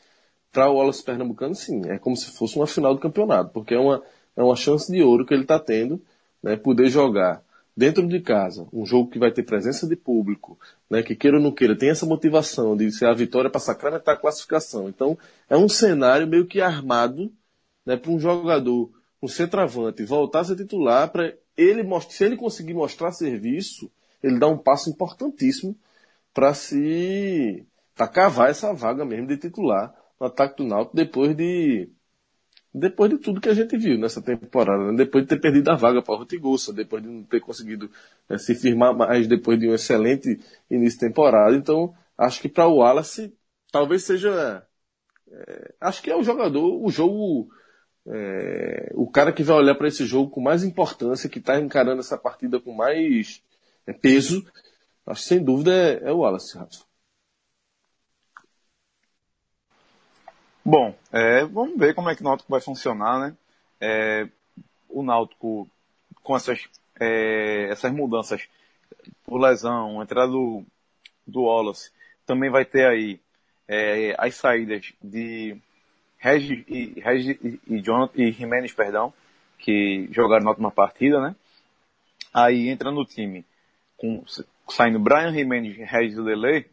[0.56, 3.78] para o Wallace Pernambucano, sim, é como se fosse uma final do campeonato, porque é
[3.78, 4.02] uma,
[4.38, 6.02] é uma chance de ouro que ele está tendo,
[6.42, 7.44] né, poder jogar
[7.76, 10.58] dentro de casa, um jogo que vai ter presença de público,
[10.90, 14.16] né, que queira ou não queira, tem essa motivação de ser a vitória para sacramentar
[14.16, 14.88] a classificação.
[14.88, 15.18] Então,
[15.50, 17.30] é um cenário meio que armado
[17.86, 18.90] né, para um jogador,
[19.22, 23.92] um centroavante, voltar a ser titular para ele se ele conseguir mostrar serviço,
[24.24, 25.76] ele dá um passo importantíssimo
[26.34, 29.94] para se para cavar essa vaga mesmo de titular
[30.26, 31.90] ataque do Náutico depois de
[32.74, 34.98] depois de tudo que a gente viu nessa temporada, né?
[34.98, 37.90] depois de ter perdido a vaga para o Rotigosa, depois de não ter conseguido
[38.30, 40.38] né, se firmar mais depois de um excelente
[40.70, 41.56] início de temporada.
[41.56, 43.34] Então, acho que para o Wallace
[43.72, 44.68] talvez seja
[45.32, 47.50] é, acho que é o jogador, o jogo
[48.08, 52.02] é, o cara que vai olhar para esse jogo com mais importância, que está encarando
[52.02, 53.42] essa partida com mais
[53.88, 54.46] é, peso,
[55.06, 56.85] acho sem dúvida é, é o Wallace, Rafa.
[60.68, 63.38] Bom, é, vamos ver como é que o Náutico vai funcionar, né?
[63.80, 64.28] É,
[64.90, 65.70] o Náutico,
[66.24, 66.68] com essas,
[67.00, 68.48] é, essas mudanças
[69.24, 70.64] por lesão, entrada do,
[71.28, 71.92] do Wallace,
[72.26, 73.20] também vai ter aí
[74.18, 75.56] as saídas de
[76.18, 79.14] Regis e, Regis e, Jonathan, e Jimenez, perdão,
[79.60, 81.36] que jogaram na última partida, né?
[82.34, 83.46] Aí entra no time,
[83.98, 84.24] com,
[84.68, 86.66] saindo Brian Jimenez, Regis e Lele,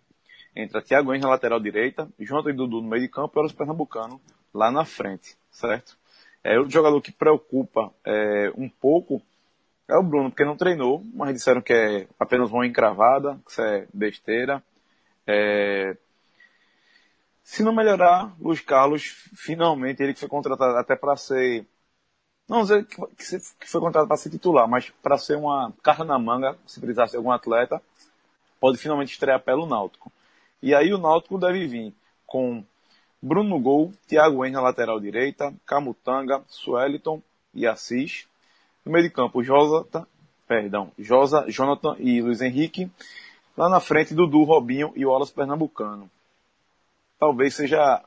[0.55, 3.53] entra Thiago Henrique na lateral direita, Jonathan e Dudu no meio de campo e os
[3.53, 4.21] Pernambucano
[4.53, 5.97] lá na frente, certo?
[6.45, 9.23] É, o jogador que preocupa é, um pouco
[9.89, 13.63] é o Bruno, porque não treinou, mas disseram que é apenas uma encravada, que isso
[13.63, 14.63] é besteira.
[15.27, 15.97] É,
[17.43, 21.67] se não melhorar, Luiz Carlos, finalmente, ele que foi contratado até para ser,
[22.49, 26.57] não dizer que foi contratado para ser titular, mas para ser uma carta na manga,
[26.67, 27.83] se precisasse de algum atleta,
[28.61, 30.11] pode finalmente estrear pelo Náutico.
[30.63, 31.95] E aí o Náutico deve vir
[32.27, 32.65] com
[33.21, 37.23] Bruno no gol, Thiago Henrique na lateral direita, Camutanga, Sueliton
[37.55, 38.27] e Assis.
[38.85, 40.07] No meio de campo, Josata,
[40.47, 42.91] perdão, Josa, Jonathan e Luiz Henrique.
[43.57, 46.11] Lá na frente, Dudu, Robinho e Wallace Pernambucano
[47.23, 48.03] talvez seja,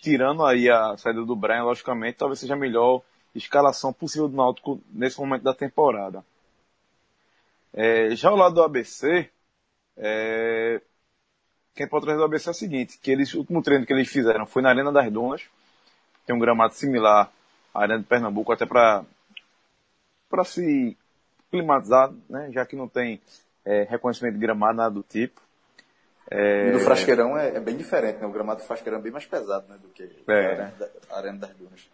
[0.00, 4.80] tirando aí a saída do Brian, logicamente, talvez seja a melhor escalação possível do Náutico
[4.90, 6.24] nesse momento da temporada.
[7.72, 9.30] É, já ao lado do ABC,
[9.96, 10.82] é,
[11.74, 14.08] quem pode trazer do ABC é o seguinte, que eles, o último treino que eles
[14.08, 15.42] fizeram foi na Arena das Dunas,
[16.26, 17.30] tem um gramado similar
[17.74, 19.04] à Arena de Pernambuco, até para
[20.28, 20.96] para se
[21.50, 23.20] climatizar, né, já que não tem
[23.66, 25.42] é, reconhecimento de gramado, nada do tipo.
[26.30, 26.68] É...
[26.68, 28.26] E do Frasqueirão é, é, bem diferente, né?
[28.26, 29.76] O gramado do Frasqueirão é bem mais pesado né?
[29.82, 30.32] do que é.
[30.32, 30.74] a, arena,
[31.10, 31.86] a Arena das Dunas.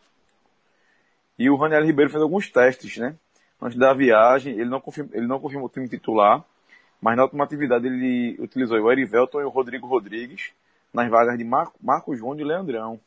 [1.36, 3.16] E o Raniel Ribeiro fez alguns testes, né?
[3.60, 6.44] Antes da viagem, ele não, confirma, ele não confirmou o time titular,
[7.00, 10.52] mas na última atividade ele utilizou o Erivelton e o Rodrigo Rodrigues
[10.92, 13.00] nas vagas de Marco, Marco Júnior e Leandrão.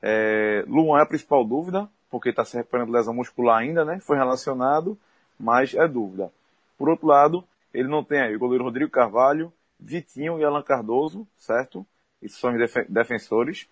[0.00, 3.98] É, Luan é a principal dúvida, porque está se recuperando lesão muscular ainda, né?
[4.00, 4.98] Foi relacionado,
[5.38, 6.30] mas é dúvida.
[6.76, 11.26] Por outro lado, ele não tem aí o goleiro Rodrigo Carvalho, Vitinho e Alan Cardoso,
[11.36, 11.84] certo?
[12.22, 13.68] Esses são os def defensores.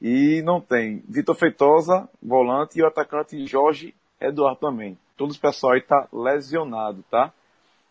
[0.00, 4.98] E não tem Vitor Feitosa, volante, e o atacante Jorge Eduardo também.
[5.16, 7.32] Todos os pessoal aí tá lesionado, tá?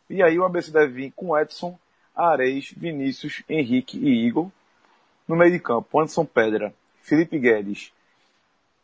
[0.10, 1.78] E aí o ABC deve vir com Edson,
[2.16, 4.50] Areis, Vinícius, Henrique e Igor.
[5.28, 7.92] No meio de campo, Anderson Pedra, Felipe Guedes,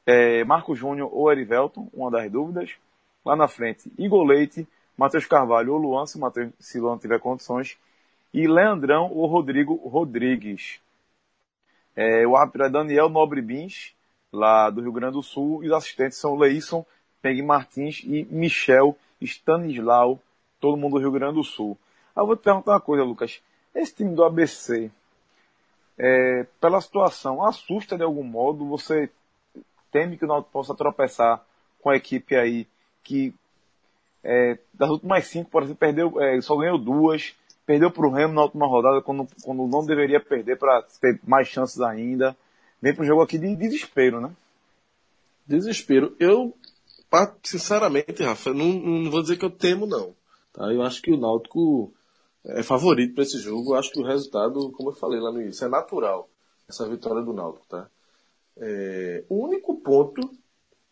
[0.06, 2.72] é, Marco Júnior ou Erivelton, uma das dúvidas.
[3.24, 7.78] Lá na frente, Igor Leite, Matheus Carvalho ou Luan, se, Mateus, se Luan tiver condições
[8.34, 10.80] e Leandrão ou Rodrigo Rodrigues.
[11.96, 13.94] É, o árbitro é Daniel Nobre Bins,
[14.32, 16.86] lá do Rio Grande do Sul, e os assistentes são Leison
[17.22, 20.20] Peg Martins e Michel Stanislau,
[20.62, 21.78] todo mundo do Rio Grande do Sul.
[22.16, 23.42] Ah, eu vou te perguntar uma coisa, Lucas.
[23.76, 24.90] Esse time do ABC,
[25.98, 28.66] é, pela situação, assusta de algum modo?
[28.70, 29.10] Você
[29.92, 31.44] teme que o Náutico possa tropeçar
[31.82, 32.66] com a equipe aí
[33.04, 33.34] que
[34.24, 38.34] é, das últimas cinco, por exemplo, perdeu, é, só ganhou duas, Perdeu para o Remo
[38.34, 42.36] na última rodada quando, quando não deveria perder para ter mais chances ainda.
[42.82, 44.32] Vem para um jogo aqui de desespero, né?
[45.48, 46.16] Desespero.
[46.20, 46.54] Eu,
[47.44, 50.14] sinceramente, Rafa, não, não vou dizer que eu temo, não.
[50.54, 50.72] Tá?
[50.72, 51.94] Eu acho que o Náutico
[52.44, 53.74] é favorito para esse jogo.
[53.74, 56.30] Eu acho que o resultado, como eu falei lá no início, é natural.
[56.68, 57.90] Essa vitória do Náutico, tá?
[58.58, 60.22] É, o único ponto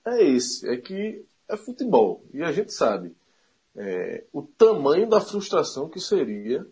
[0.06, 2.24] é esse, é que é futebol.
[2.34, 3.15] E a gente sabe
[3.76, 6.65] é, o tamanho da frustração que seria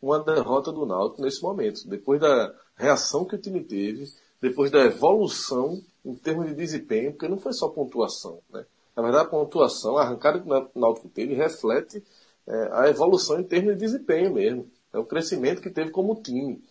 [0.00, 1.88] uma derrota do Náutico nesse momento.
[1.88, 4.04] Depois da reação que o time teve,
[4.40, 8.64] depois da evolução em termos de desempenho, porque não foi só pontuação, né?
[8.94, 12.02] Na verdade, a pontuação, a arrancada que o Náutico teve, reflete
[12.46, 14.70] é, a evolução em termos de desempenho mesmo.
[14.92, 16.62] É o crescimento que teve como time,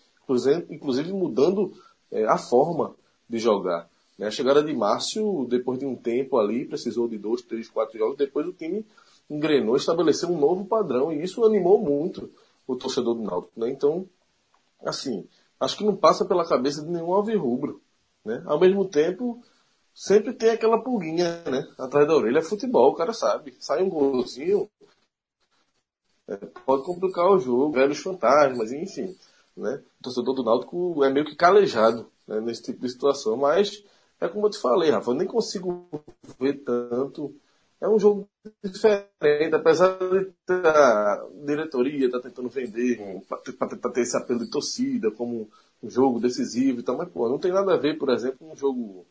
[0.70, 1.74] inclusive, mudando
[2.12, 2.96] é, a forma
[3.30, 3.90] de jogar.
[4.18, 4.28] Né?
[4.28, 8.18] A chegada de Márcio, depois de um tempo ali, precisou de dois, três, quatro jogos,
[8.18, 8.86] depois o time
[9.30, 12.32] engrenou, estabeleceu um novo padrão, e isso animou muito
[12.68, 13.60] o torcedor do Náutico.
[13.60, 13.70] Né?
[13.70, 14.08] Então,
[14.84, 15.28] assim,
[15.60, 17.82] acho que não passa pela cabeça de nenhum alvirrubro.
[18.24, 18.42] Né?
[18.46, 19.42] Ao mesmo tempo,
[19.94, 21.68] sempre tem aquela pulguinha, né?
[21.78, 23.56] Atrás da orelha é futebol, o cara sabe.
[23.60, 24.70] Sai um golzinho,
[26.66, 29.16] pode complicar o jogo, velhos fantasmas, enfim.
[29.56, 29.82] Né?
[30.00, 33.84] O torcedor do Náutico é meio que calejado né, nesse tipo de situação, mas
[34.20, 35.88] é como eu te falei, Rafa, eu nem consigo
[36.40, 37.34] ver tanto.
[37.80, 38.28] É um jogo
[38.64, 45.12] diferente, apesar de a diretoria estar tá tentando vender para ter esse apelo de torcida
[45.12, 45.50] como
[45.84, 48.54] um jogo decisivo e tal, mas pô, não tem nada a ver, por exemplo, com
[48.54, 49.06] um jogo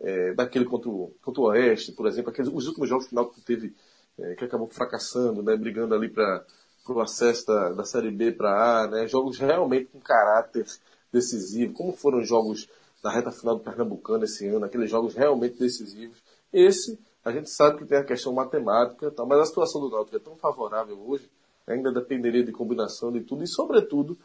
[0.00, 3.40] é, daquele contra o, contra o Oeste, por exemplo, aqueles, os últimos jogos final que
[3.40, 3.74] teve,
[4.18, 6.44] é, que acabou fracassando, né, brigando ali para
[6.88, 10.66] o acesso da, da Série B para A, né, jogos realmente com caráter
[11.12, 12.68] decisivo, como foram os jogos
[13.02, 16.18] da reta final do Pernambucano esse ano, aqueles jogos realmente decisivos.
[16.52, 20.16] Esse, a gente sabe que tem a questão matemática, tal, mas a situação do Náutico
[20.16, 21.30] é tão favorável hoje,
[21.66, 24.16] ainda dependeria de combinação de tudo, e sobretudo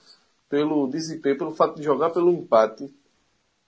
[0.48, 2.94] pelo desempenho, pelo fato de jogar pelo empate,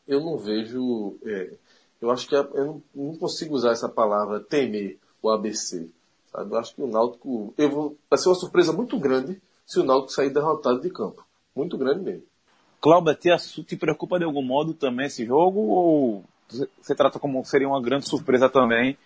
[0.07, 1.57] eu não vejo é,
[2.03, 5.89] eu acho que é, eu não, consigo usar essa palavra temer o ABC.
[6.33, 6.51] Sabe?
[6.51, 7.53] Eu acho que o Náutico.
[7.57, 11.23] Eu vou, vai ser uma surpresa muito grande se o Náutico sair derrotado de campo.
[11.55, 12.23] Muito grande mesmo.
[12.81, 15.59] Cláudio, te, te preocupa de algum modo também esse jogo?
[15.59, 16.23] Ou
[16.81, 18.97] você trata como seria uma grande surpresa também?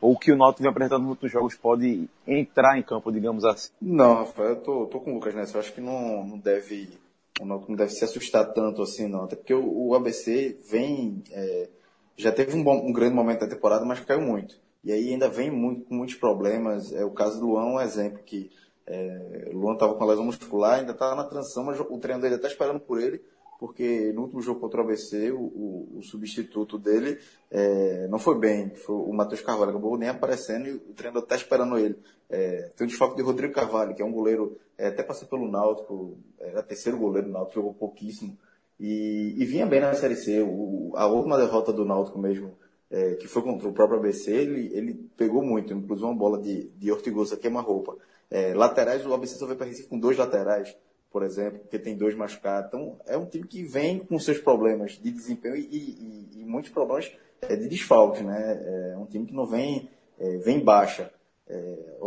[0.00, 3.70] Ou que o Náutico vem apresentando nos outros jogos pode entrar em campo, digamos assim?
[3.80, 5.56] Não, Rafael, eu tô, tô com o Lucas nessa.
[5.56, 6.98] Eu acho que não, não deve.
[7.40, 9.24] O Náutico não deve se assustar tanto assim, não.
[9.24, 11.22] Até porque o, o ABC vem.
[11.32, 11.68] É,
[12.16, 14.56] já teve um, bom, um grande momento da temporada, mas caiu muito.
[14.84, 16.92] E aí ainda vem muito, com muitos problemas.
[16.92, 18.50] É, o caso do Luan é um exemplo que
[18.86, 22.26] é, o Luan estava com a lesão muscular, ainda estava na transição, mas o treinador
[22.26, 23.22] ainda está esperando por ele,
[23.58, 27.18] porque no último jogo contra o ABC, o, o, o substituto dele
[27.50, 31.34] é, não foi bem, foi o Matheus Carvalho, acabou nem aparecendo e o treinador está
[31.34, 31.98] esperando ele.
[32.28, 35.50] É, tem o desfoque de Rodrigo Carvalho, que é um goleiro, é, até passou pelo
[35.50, 38.36] Náutico, era terceiro goleiro do Náutico, jogou pouquíssimo,
[38.78, 40.42] e, e vinha bem na Série C.
[40.42, 42.54] O, a última derrota do Náutico mesmo,
[42.90, 46.68] é, que foi contra o próprio ABC, ele, ele pegou muito, inclusive uma bola de,
[46.70, 47.96] de Ortigosa queima-roupa.
[48.30, 50.76] É, laterais, o ABC só veio para Recife com dois laterais,
[51.10, 52.68] por exemplo, porque tem dois machucados.
[52.68, 56.70] Então, é um time que vem com seus problemas de desempenho e, e, e muitos
[56.70, 58.92] problemas é, de desfalques, né?
[58.92, 61.10] É um time que não vem, é, vem baixa
[61.46, 62.00] é,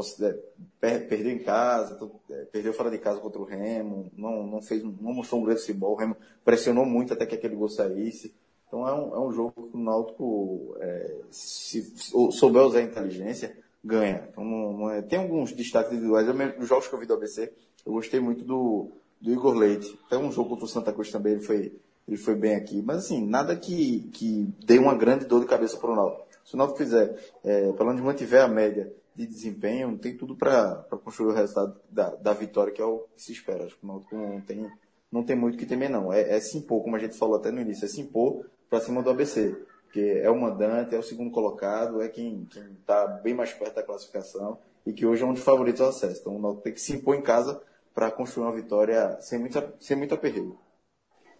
[0.82, 1.98] é perdeu em casa,
[2.32, 5.62] é, perdeu fora de casa contra o Remo, não, não, fez, não mostrou um grande
[5.62, 8.34] futebol, o Remo pressionou muito até que aquele gol saísse.
[8.68, 11.94] Então é um, é um jogo que o Náutico, é, se,
[12.32, 14.28] souber usar inteligência, ganha.
[14.30, 16.28] Então, não, é, tem alguns destaques individuais.
[16.60, 17.52] Os jogos que eu vi do ABC,
[17.86, 19.98] eu gostei muito do, do Igor Leite.
[20.06, 21.74] Até um jogo contra o Santa Cruz também, ele foi,
[22.08, 22.82] ele foi bem aqui.
[22.82, 26.28] Mas assim, nada que, que dê uma grande dor de cabeça para o Náutico.
[26.44, 30.86] Se o Náutico fizer, é, pelo menos mantiver a média de desempenho, tem tudo para
[31.04, 33.66] construir o resultado da, da vitória, que é o que se espera.
[33.66, 34.72] Acho que o Náutico não tem,
[35.12, 36.12] não tem muito o que temer, não.
[36.12, 38.80] É, é se impor, como a gente falou até no início, é se impor para
[38.82, 39.56] cima do ABC.
[39.84, 42.48] Porque é o mandante, é o segundo colocado, é quem
[42.80, 46.22] está bem mais perto da classificação e que hoje é um dos favoritos ao acesso.
[46.22, 47.62] Então o Náutico tem que se impor em casa
[47.94, 50.58] para construir uma vitória sem muito, sem muito aperreio.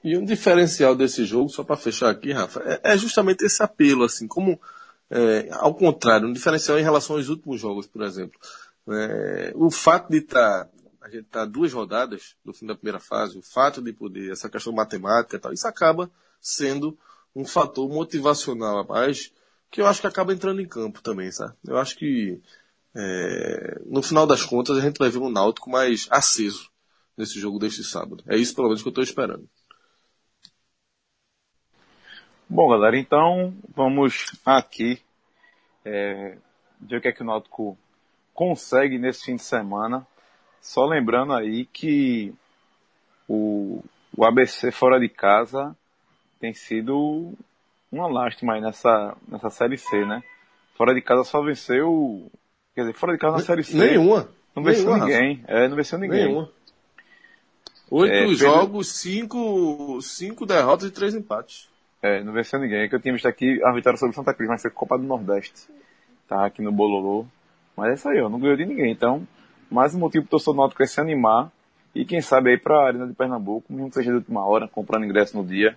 [0.04, 4.04] E um diferencial desse jogo, só para fechar aqui, Rafa, é, é justamente esse apelo,
[4.04, 4.60] assim, como
[5.10, 8.40] é, ao contrário, um diferencial em relação aos últimos jogos, por exemplo.
[8.90, 13.00] É, o fato de estar, tá, a gente tá duas rodadas do fim da primeira
[13.00, 16.10] fase, o fato de poder, essa questão matemática e tal, isso acaba
[16.40, 16.98] sendo
[17.36, 19.32] um fator motivacional a mais,
[19.70, 21.54] que eu acho que acaba entrando em campo também, sabe?
[21.66, 22.42] Eu acho que,
[22.96, 26.70] é, no final das contas, a gente vai ver um Náutico mais aceso
[27.18, 28.24] nesse jogo deste sábado.
[28.28, 29.48] É isso, pelo menos, que eu estou esperando.
[32.50, 35.02] Bom, galera, então vamos aqui
[35.84, 36.38] é,
[36.80, 37.78] ver o que é que o Náutico
[38.34, 40.08] consegue nesse fim de semana.
[40.62, 42.34] Só lembrando aí que
[43.28, 43.84] o,
[44.16, 45.76] o ABC fora de casa
[46.40, 47.34] tem sido
[47.92, 50.22] uma lástima aí nessa, nessa Série C, né?
[50.76, 52.30] Fora de casa só venceu.
[52.76, 53.78] Quer dizer, fora de casa na Série C.
[53.78, 54.30] Nenhuma.
[54.56, 55.44] Não venceu nenhuma, ninguém.
[55.48, 56.26] É, não venceu ninguém.
[56.26, 56.50] Nenhuma.
[57.90, 61.70] Oito é, jogos, cinco, cinco derrotas e três empates.
[62.02, 62.82] É, não venceu ninguém.
[62.82, 65.04] É que eu tinha visto aqui a vitória sobre Santa Cruz, mas foi Copa do
[65.04, 65.68] Nordeste.
[66.28, 67.26] Tá aqui no Bololô.
[67.76, 68.30] Mas é isso aí, ó.
[68.30, 68.92] Não ganhou de ninguém.
[68.92, 69.26] Então,
[69.72, 71.52] mais um motivo pro torcedor náutico é se animar.
[71.96, 75.06] E quem sabe aí pra Arena de Pernambuco, mesmo que seja de última hora, comprando
[75.06, 75.76] ingresso no dia,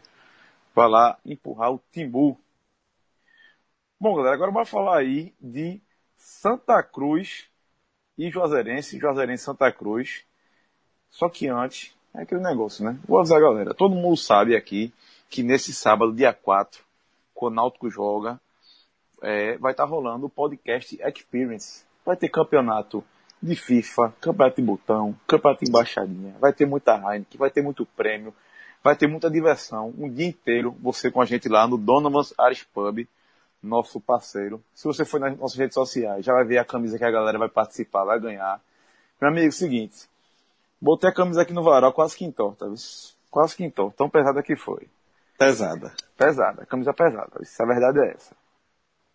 [0.86, 2.38] lá empurrar o Timbu.
[3.98, 5.80] Bom, galera, agora vamos falar aí de
[6.16, 7.48] Santa Cruz
[8.16, 10.24] e Juazeirense, Juazeirense Santa Cruz.
[11.10, 12.98] Só que antes, é aquele negócio, né?
[13.06, 14.92] Vou avisar a galera, todo mundo sabe aqui
[15.28, 16.82] que nesse sábado, dia 4,
[17.34, 18.40] quando o Náutico joga,
[19.22, 21.84] é, vai estar tá rolando o podcast Experience.
[22.04, 23.04] Vai ter campeonato
[23.42, 27.86] de FIFA, campeonato de botão, campeonato de embaixadinha, vai ter muita Heineken, vai ter muito
[27.86, 28.34] prêmio,
[28.82, 32.64] vai ter muita diversão, um dia inteiro, você com a gente lá no Donovan's Irish
[32.72, 33.06] Pub,
[33.62, 34.62] nosso parceiro.
[34.74, 37.38] Se você for nas nossas redes sociais, já vai ver a camisa que a galera
[37.38, 38.60] vai participar, vai ganhar.
[39.20, 40.08] Meu amigo, é o seguinte,
[40.80, 42.66] botei a camisa aqui no varal quase que entorta,
[43.30, 44.88] quase que entorta, tão pesada que foi.
[45.38, 45.92] Pesada.
[46.16, 48.34] Pesada, camisa pesada, a verdade é essa.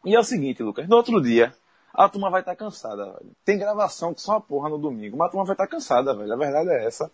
[0.04, 1.54] E é o seguinte, Lucas, no outro dia,
[1.94, 3.32] a turma vai estar tá cansada, velho.
[3.44, 6.16] Tem gravação que só uma porra no domingo, mas a turma vai estar tá cansada,
[6.16, 6.32] velho.
[6.32, 7.12] A verdade é essa.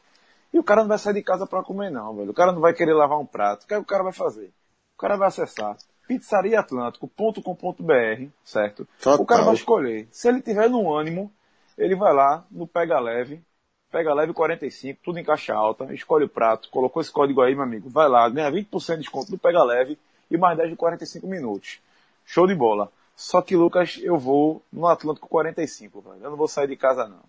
[0.54, 2.32] E o cara não vai sair de casa para comer, não, velho.
[2.32, 3.64] O cara não vai querer lavar um prato.
[3.64, 4.52] O que, é que o cara vai fazer?
[4.96, 5.78] O cara vai acessar
[6.08, 8.88] pizzariaatlântico.com.br, certo?
[9.02, 9.22] Total.
[9.22, 10.08] O cara vai escolher.
[10.12, 11.32] Se ele tiver no ânimo,
[11.78, 13.42] ele vai lá no Pega Leve,
[13.90, 17.64] Pega Leve 45, tudo em caixa alta, escolhe o prato, colocou esse código aí, meu
[17.64, 19.98] amigo, vai lá, ganha 20% de desconto no Pega Leve
[20.30, 21.80] e mais 10 de 45 minutos.
[22.26, 22.92] Show de bola.
[23.16, 26.24] Só que, Lucas, eu vou no Atlântico 45, velho.
[26.24, 27.22] Eu não vou sair de casa, não.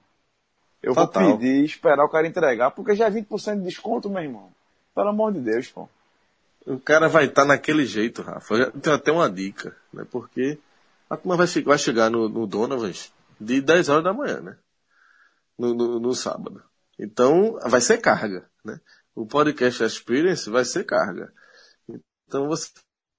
[0.82, 1.22] Eu Total.
[1.22, 4.52] vou pedir, esperar o cara entregar, porque já é 20% de desconto, meu irmão.
[4.94, 5.88] Pelo amor de Deus, pô.
[6.66, 8.54] O cara vai estar tá naquele jeito, Rafa.
[8.54, 10.04] Eu tenho até uma dica, né?
[10.10, 10.58] Porque
[11.08, 12.92] a turma vai, vai chegar no, no Donovan
[13.40, 14.56] de 10 horas da manhã, né?
[15.58, 16.62] No, no, no, sábado.
[16.98, 18.80] Então, vai ser carga, né?
[19.14, 21.32] O podcast Experience vai ser carga.
[22.26, 22.70] Então, você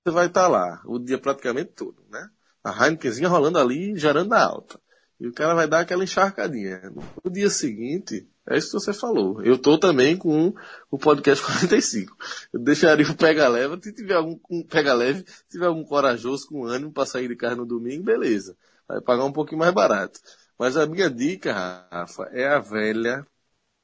[0.06, 2.30] vai estar tá lá o dia praticamente todo, né?
[2.64, 4.80] A Heinekenzinha rolando ali, gerando a alta.
[5.20, 6.92] E o cara vai dar aquela encharcadinha.
[7.24, 9.42] No dia seguinte, é isso que você falou.
[9.42, 10.54] Eu tô também com
[10.92, 12.16] o podcast 45.
[12.52, 16.48] Eu deixaria o pega leve, se tiver algum um pega leve, se tiver algum corajoso
[16.48, 18.58] com ânimo para sair de casa no domingo, beleza.
[18.88, 20.20] Vai pagar um pouquinho mais barato.
[20.60, 23.26] Mas a minha dica, Rafa, é a velha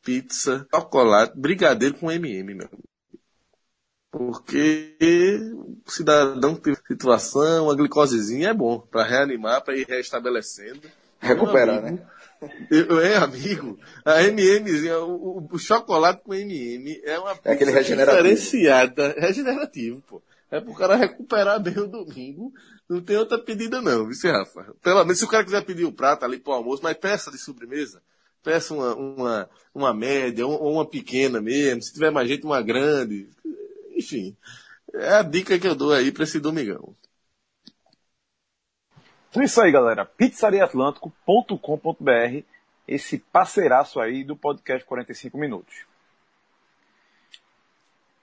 [0.04, 2.70] pizza, chocolate, brigadeiro com MM, meu.
[4.12, 4.98] Porque
[5.86, 10.82] o cidadão que tem situação, a glicosezinha é bom para reanimar, para ir restabelecendo.
[11.20, 12.00] Recuperar, né?
[12.72, 13.78] Eu, é, amigo.
[14.06, 18.24] A MM, o, o, chocolate com MM é uma é aquele regenerativo.
[18.24, 19.16] diferenciada.
[19.18, 20.22] Regenerativo, pô.
[20.50, 22.54] É pro cara recuperar bem o domingo.
[22.88, 24.74] Não tem outra pedida não, viu, Rafa?
[24.82, 27.30] Pelo menos se o cara quiser pedir o um prato ali pro almoço, mas peça
[27.30, 28.02] de sobremesa.
[28.42, 31.84] Peça uma, uma, uma média ou uma pequena mesmo.
[31.84, 33.30] Se tiver mais gente, uma grande.
[33.96, 34.36] Enfim.
[34.94, 36.96] É a dica que eu dou aí para esse domingão.
[39.30, 40.06] Então é isso aí, galera.
[40.06, 42.44] pizzariaatlântico.com.br
[42.88, 45.86] esse parceiraço aí do podcast 45 minutos.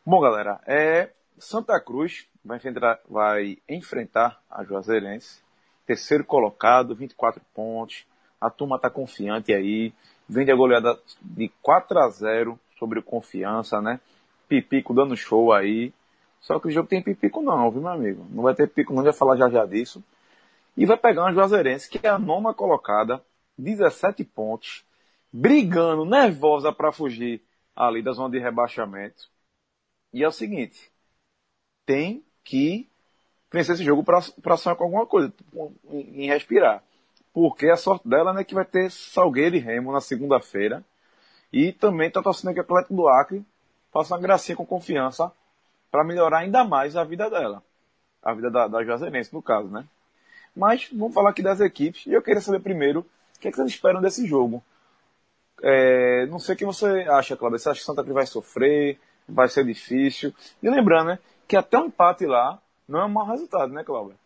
[0.04, 5.40] Bom, galera, é Santa Cruz vai enfrentar, vai enfrentar a Juazeirense,
[5.86, 8.04] terceiro colocado, 24 pontos.
[8.40, 9.92] A turma está confiante aí,
[10.28, 14.00] vende a goleada de 4 a 0 sobre o Confiança, né?
[14.48, 15.94] Pipico dando show aí.
[16.40, 18.26] Só que o jogo tem pipico não, viu, meu amigo?
[18.30, 20.02] Não vai ter pico não, já falar já já disso.
[20.76, 23.24] E vai pegar uma Juazeirense, que é a nona colocada,
[23.56, 24.84] 17 pontos,
[25.32, 27.42] brigando, nervosa para fugir
[27.74, 29.28] ali da zona de rebaixamento.
[30.12, 30.90] E é o seguinte,
[31.84, 32.88] tem que
[33.52, 35.32] vencer esse jogo para sonhar com alguma coisa,
[35.92, 36.82] em respirar.
[37.32, 40.84] Porque a sorte dela né, que vai ter Salgueiro e Remo na segunda-feira.
[41.52, 43.44] E também está torcendo que o Atlético do Acre
[43.92, 45.30] faça uma gracinha com confiança
[45.90, 47.62] para melhorar ainda mais a vida dela.
[48.22, 49.86] A vida da, da Juazeirense, no caso, né?
[50.56, 52.06] Mas vamos falar aqui das equipes.
[52.06, 54.64] E eu queria saber primeiro o que, é que vocês esperam desse jogo.
[55.62, 57.58] É, não sei o que você acha, Cláudio.
[57.58, 58.98] Você acha que Santa Cruz vai sofrer?
[59.28, 60.32] Vai ser difícil?
[60.62, 64.16] E lembrando, né, que até um empate lá não é um mau resultado, né, Cláudio?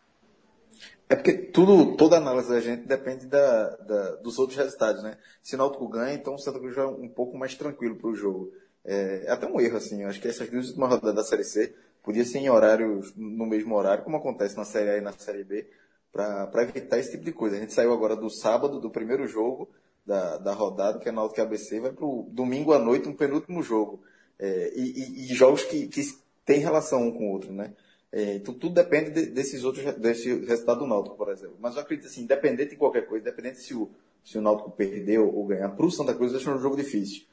[1.08, 5.16] É porque tudo, toda análise da gente depende da, da, dos outros resultados, né?
[5.42, 8.14] Se o Náutico ganha, então o Santa Cruz vai um pouco mais tranquilo para o
[8.14, 8.52] jogo.
[8.84, 10.02] É, é, até um erro, assim.
[10.02, 13.44] Eu acho que essas duas últimas rodadas da Série C podia ser em horários, no
[13.44, 15.68] mesmo horário, como acontece na Série A e na Série B,
[16.12, 17.56] para evitar esse tipo de coisa.
[17.56, 19.68] A gente saiu agora do sábado, do primeiro jogo
[20.04, 23.62] da, da rodada, que é Náutico ABC, vai para o domingo à noite, um penúltimo
[23.62, 24.02] jogo.
[24.38, 26.00] É, e, e, e, jogos que, que
[26.44, 27.74] têm relação um com o outro, né?
[28.10, 31.56] É, então tudo depende de, desses outros, desse resultado do Náutico, por exemplo.
[31.60, 33.90] Mas eu acredito assim, independente de qualquer coisa, independente se o,
[34.24, 37.24] se o Náutico perder ou, ganhar, para o Santa Cruz, acho um jogo difícil.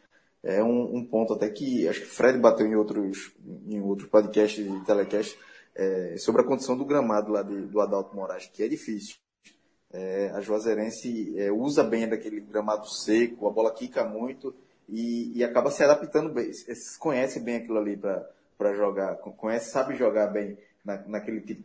[0.44, 3.34] É um, um, ponto até que acho que Fred bateu em outros,
[3.68, 5.38] em outros podcasts e telecasts,
[5.78, 9.16] é, sobre a condição do gramado lá de, do Adalto Moraes, que é difícil.
[9.92, 14.54] É, a Juazeirense é, usa bem daquele gramado seco, a bola quica muito
[14.90, 16.52] e, e acaba se adaptando bem,
[17.00, 21.64] conhece bem aquilo ali para jogar, conhece, sabe jogar bem na, naquele tipo.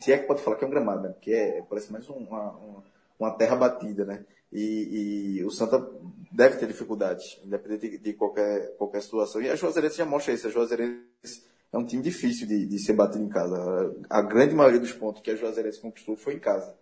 [0.00, 1.08] Se é que pode falar que é um gramado, né?
[1.08, 2.84] Porque é, parece mais uma, uma,
[3.18, 4.24] uma terra batida, né?
[4.52, 5.90] E, e, o Santa
[6.30, 9.40] deve ter dificuldades, independente de, de, qualquer, qualquer situação.
[9.40, 10.46] E a Juazeirense já mostra isso.
[10.46, 13.94] A Juazeirense é um time difícil de, de ser batido em casa.
[14.08, 16.74] A, grande maioria dos pontos que a Juazeirense conquistou foi em casa.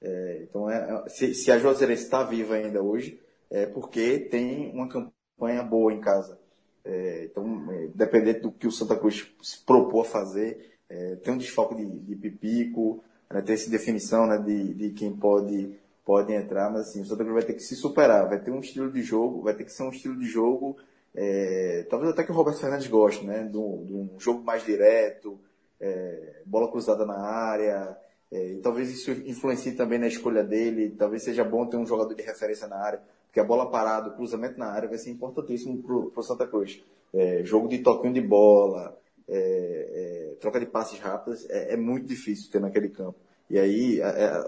[0.00, 3.20] É, então, é, é se, se a Juazeirense está viva ainda hoje,
[3.50, 6.38] é porque tem uma campanha boa em casa.
[6.84, 11.32] É, então, é, dependendo do que o Santa Cruz se propôs a fazer, é, tem
[11.32, 15.74] um desfalque de, de pipico, né, tem essa definição né, de, de quem pode,
[16.04, 18.60] pode entrar, mas assim, o Santa Cruz vai ter que se superar, vai ter um
[18.60, 20.76] estilo de jogo, vai ter que ser um estilo de jogo,
[21.14, 25.38] é, talvez até que o Roberto Fernandes goste, né, de um, jogo mais direto,
[25.80, 27.96] é, bola cruzada na área,
[28.30, 32.14] é, e talvez isso influencie também na escolha dele, talvez seja bom ter um jogador
[32.14, 35.82] de referência na área, porque a bola parada, o cruzamento na área vai ser importantíssimo
[35.82, 36.82] para o Santa Cruz.
[37.12, 38.98] É, jogo de toquinho de bola,
[39.28, 43.18] é, é, troca de passes rápidas, é, muito difícil ter naquele campo.
[43.50, 44.00] E aí,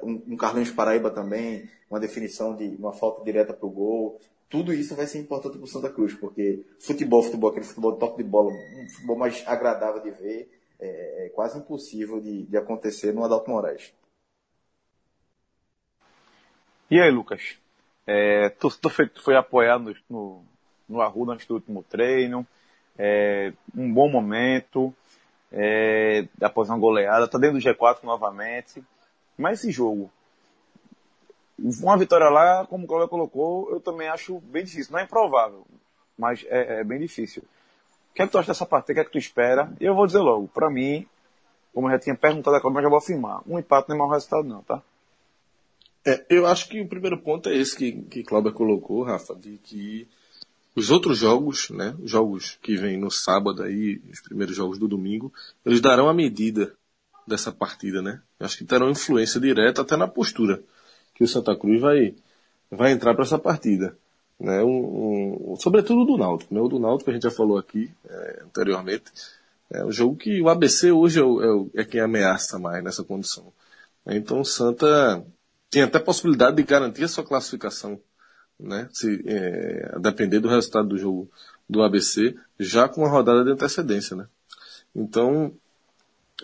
[0.03, 4.19] um, um Carlinhos Paraíba também, uma definição de uma falta direta para o gol,
[4.49, 7.99] tudo isso vai ser importante para o Santa Cruz, porque futebol, futebol, aquele futebol de
[7.99, 13.13] toque de bola, um futebol mais agradável de ver, é, quase impossível de, de acontecer
[13.13, 13.93] no Adalto Moraes.
[16.91, 17.57] E aí, Lucas?
[18.07, 20.45] É, tu, tu, foi, tu foi apoiado no,
[20.89, 22.47] no Arruda antes do último treino.
[22.97, 24.95] É, um bom momento.
[25.51, 27.27] É, após uma goleada.
[27.27, 28.85] Tá dentro do G4 novamente.
[29.37, 30.11] Mas esse jogo.
[31.83, 34.93] Uma vitória lá, como o Cláudio colocou, eu também acho bem difícil.
[34.93, 35.67] Não é improvável,
[36.19, 37.43] mas é, é bem difícil.
[38.11, 38.93] O que é que tu acha dessa partida?
[38.93, 39.73] O que é que tu espera?
[39.81, 41.07] E eu vou dizer logo, para mim,
[41.73, 43.43] como eu já tinha perguntado a Cláudio, mas já vou afirmar.
[43.47, 44.83] Um empate não é mau resultado não, tá?
[46.07, 49.57] É, eu acho que o primeiro ponto é esse que, que Cláudia colocou, Rafa, de
[49.57, 50.07] que
[50.77, 54.87] os outros jogos, né, os jogos que vêm no sábado aí, os primeiros jogos do
[54.87, 55.33] domingo,
[55.65, 56.75] eles darão a medida
[57.27, 58.21] dessa partida, né?
[58.39, 60.63] Eu acho que terão influência direta até na postura
[61.15, 62.15] que o Santa Cruz vai,
[62.71, 63.97] vai entrar para essa partida.
[64.39, 64.63] Né?
[64.63, 66.61] Um, um, sobretudo do Náutico, né?
[66.61, 69.05] O do Náutico a gente já falou aqui é, anteriormente.
[69.71, 73.53] É um jogo que o ABC hoje é, é, é quem ameaça mais nessa condição.
[74.07, 75.25] Então o Santa
[75.71, 77.99] tem até possibilidade de garantir a sua classificação,
[78.59, 78.89] né?
[78.93, 81.31] Se, é, a depender do resultado do jogo
[81.69, 84.27] do ABC, já com uma rodada de antecedência, né?
[84.95, 85.53] Então,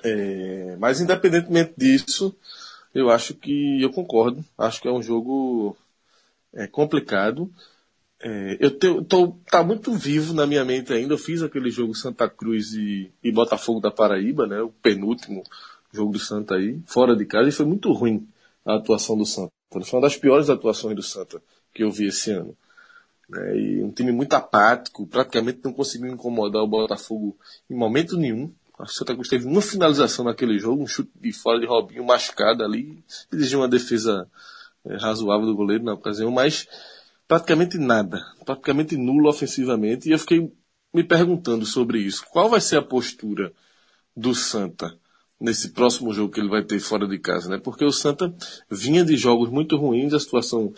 [0.03, 2.35] é, mas independentemente disso,
[2.95, 4.45] eu acho que eu concordo.
[4.59, 5.77] Acho que é um jogo
[6.53, 7.51] é, complicado.
[8.23, 11.15] É, eu te, tô, tá muito vivo na minha mente ainda.
[11.15, 14.61] Eu fiz aquele jogo Santa Cruz e, e Botafogo da Paraíba, né?
[14.61, 15.43] O penúltimo
[15.93, 18.27] jogo do Santa aí, fora de casa, e foi muito ruim
[18.65, 19.51] a atuação do Santa.
[19.71, 21.43] Foi uma das piores atuações do Santa
[21.75, 22.57] que eu vi esse ano.
[23.33, 27.37] É, e um time muito apático, praticamente não conseguiu incomodar o Botafogo
[27.69, 28.53] em momento nenhum.
[28.81, 32.65] A Santa Cruz teve uma finalização naquele jogo, um chute de fora de Robinho mascado
[32.65, 34.29] ali, exigiu uma defesa
[34.85, 36.67] é, razoável do goleiro na ocasião, mas
[37.29, 40.09] praticamente nada, praticamente nulo ofensivamente.
[40.09, 40.53] E eu fiquei
[40.93, 42.25] me perguntando sobre isso.
[42.31, 43.53] Qual vai ser a postura
[44.17, 44.99] do Santa?
[45.41, 47.59] nesse próximo jogo que ele vai ter fora de casa, né?
[47.59, 48.33] Porque o Santa
[48.71, 50.73] vinha de jogos muito ruins, a situação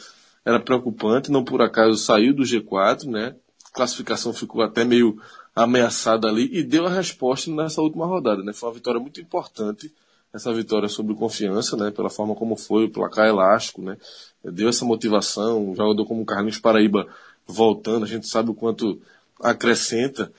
[0.44, 3.34] era preocupante, não por acaso saiu do G4, né?
[3.66, 5.20] A classificação ficou até meio
[5.54, 8.52] ameaçada ali e deu a resposta nessa última rodada, né?
[8.52, 9.92] Foi uma vitória muito importante,
[10.32, 11.90] essa vitória sobre confiança, né?
[11.90, 13.96] Pela forma como foi, o placar elástico, né?
[14.42, 17.06] Deu essa motivação, um jogador como o Carlinhos Paraíba
[17.46, 19.00] voltando, a gente sabe o quanto
[19.40, 20.32] acrescenta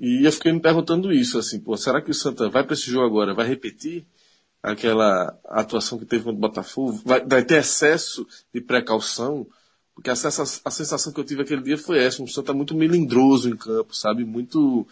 [0.00, 2.88] e eu fiquei me perguntando isso, assim, pô, será que o Santa vai para esse
[2.88, 4.06] jogo agora, vai repetir
[4.62, 7.00] aquela atuação que teve contra o Botafogo?
[7.04, 9.44] Vai, vai ter excesso de precaução?
[9.98, 12.72] Porque a, sensação, a sensação que eu tive aquele dia foi essa, um Santa muito
[12.72, 14.24] melindroso em campo, sabe?
[14.24, 14.86] Muito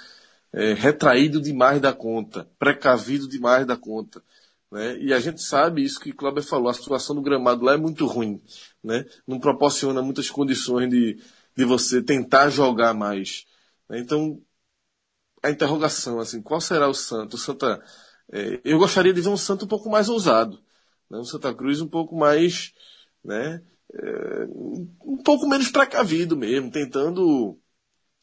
[0.52, 4.20] é, retraído demais da conta, precavido demais da conta.
[4.68, 4.98] Né?
[4.98, 7.76] E a gente sabe isso que o Cláudio falou, a situação do gramado lá é
[7.76, 8.42] muito ruim,
[8.82, 9.06] né?
[9.24, 11.22] Não proporciona muitas condições de,
[11.56, 13.46] de você tentar jogar mais.
[13.88, 14.00] Né?
[14.00, 14.42] Então,
[15.40, 17.34] a interrogação, assim, qual será o santo?
[17.34, 17.80] O Santa,
[18.32, 20.60] é, eu gostaria de ver um santo um pouco mais ousado,
[21.08, 21.16] né?
[21.16, 22.74] um Santa Cruz um pouco mais,
[23.22, 23.62] né,
[23.94, 24.46] é,
[25.04, 27.58] um pouco menos precavido mesmo, tentando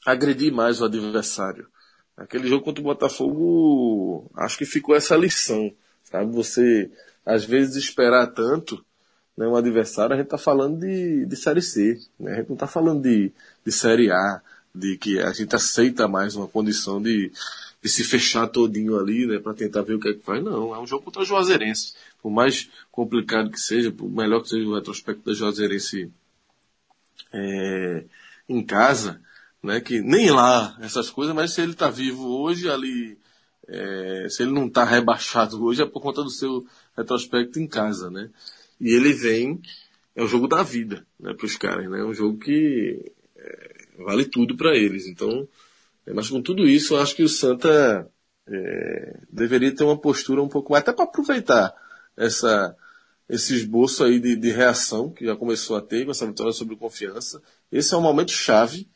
[0.05, 1.67] agredir mais o adversário.
[2.15, 6.31] Aquele jogo contra o Botafogo, acho que ficou essa lição, sabe?
[6.33, 6.91] Você,
[7.25, 8.85] às vezes, esperar tanto,
[9.35, 12.33] né, um adversário, a gente está falando de, de Série C, né?
[12.33, 13.31] a gente não está falando de,
[13.65, 14.41] de Série A,
[14.75, 17.31] de que a gente aceita mais uma condição de,
[17.81, 20.43] de se fechar todinho ali, né, para tentar ver o que é que faz.
[20.43, 21.95] Não, é um jogo contra o Juazeirense.
[22.23, 26.09] Por mais complicado que seja, por melhor que seja o retrospecto da Juazeirense
[27.33, 28.05] é,
[28.47, 29.21] em casa,
[29.61, 29.81] né?
[29.81, 33.17] Que nem lá essas coisas, mas se ele está vivo hoje ali,
[33.67, 36.65] é, se ele não está rebaixado hoje é por conta do seu
[36.95, 38.29] retrospecto em casa, né?
[38.79, 39.61] E ele vem,
[40.15, 41.33] é o jogo da vida, né?
[41.33, 41.99] Para os caras, né?
[41.99, 45.07] É um jogo que é, vale tudo para eles.
[45.07, 45.45] Então,
[46.07, 48.09] é, mas com tudo isso, eu acho que o Santa
[48.47, 51.82] é, deveria ter uma postura um pouco mais, até para aproveitar
[52.17, 52.75] essa
[53.29, 56.75] esse esboço aí de, de, reação que já começou a ter com essa vitória sobre
[56.75, 57.41] confiança.
[57.71, 58.87] Esse é um momento chave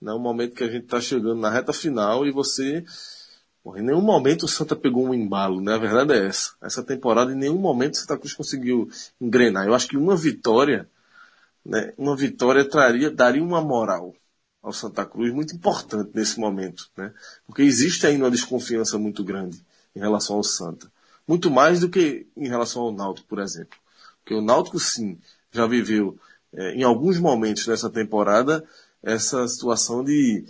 [0.00, 0.12] né?
[0.12, 2.84] Um momento que a gente está chegando na reta final e você.
[3.76, 5.74] Em nenhum momento o Santa pegou um embalo, né?
[5.74, 6.54] A verdade é essa.
[6.62, 8.88] Essa temporada, em nenhum momento o Santa Cruz conseguiu
[9.20, 9.66] engrenar.
[9.66, 10.88] Eu acho que uma vitória,
[11.64, 11.92] né?
[11.98, 14.14] Uma vitória traria, daria uma moral
[14.62, 17.12] ao Santa Cruz muito importante nesse momento, né?
[17.46, 19.64] Porque existe ainda uma desconfiança muito grande
[19.94, 20.90] em relação ao Santa.
[21.26, 23.76] Muito mais do que em relação ao Náutico, por exemplo.
[24.20, 25.18] Porque o Náutico, sim,
[25.50, 26.18] já viveu
[26.52, 28.64] é, em alguns momentos nessa temporada
[29.02, 30.44] essa situação de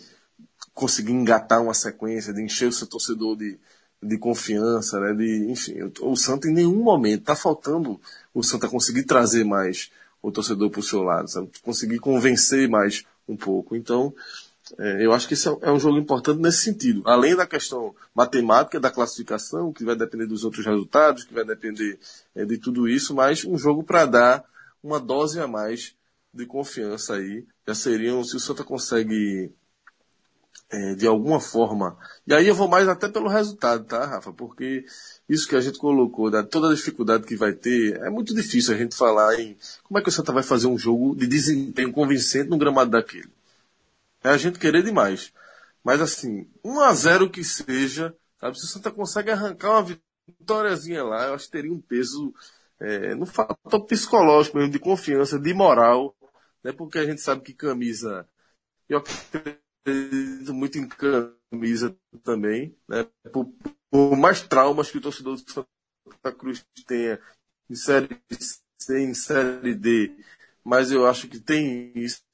[0.72, 3.59] conseguir engatar uma sequência, de encher o seu torcedor de,
[4.03, 5.14] de confiança, né?
[5.14, 8.01] De, enfim, o Santa em nenhum momento está faltando
[8.35, 9.91] o Santa conseguir trazer mais
[10.22, 11.51] o torcedor para o seu lado, sabe?
[11.62, 13.77] conseguir convencer mais um pouco.
[13.77, 14.14] Então,
[14.78, 17.02] é, eu acho que isso é um jogo importante nesse sentido.
[17.04, 21.98] Além da questão matemática da classificação, que vai depender dos outros resultados, que vai depender
[22.34, 24.44] é, de tudo isso, mas um jogo para dar
[24.82, 25.94] uma dose a mais
[26.32, 29.52] de confiança aí já seriam, se o Santa consegue
[30.70, 31.96] é, de alguma forma.
[32.26, 34.32] E aí eu vou mais até pelo resultado, tá, Rafa?
[34.32, 34.84] Porque
[35.28, 38.74] isso que a gente colocou, da, toda a dificuldade que vai ter, é muito difícil
[38.74, 41.92] a gente falar em como é que o Santa vai fazer um jogo de desempenho
[41.92, 43.30] convincente no gramado daquele.
[44.27, 45.33] É a gente querer demais.
[45.85, 48.59] Mas assim, 1 a 0 que seja, sabe?
[48.59, 49.97] Se o Santa consegue arrancar uma
[50.27, 52.35] vitóriazinha lá, eu acho que teria um peso
[52.81, 56.16] é, no fator psicológico mesmo, de confiança, de moral,
[56.64, 56.72] né?
[56.72, 58.29] Porque a gente sabe que camisa,
[58.89, 63.07] eu acredito muito em camisa também, né?
[63.33, 63.47] Por,
[63.89, 67.20] por mais traumas que o torcedor do Santa Cruz tenha
[67.70, 68.20] em série
[68.77, 70.16] C, em série D,
[70.64, 72.24] mas eu acho que tem isso,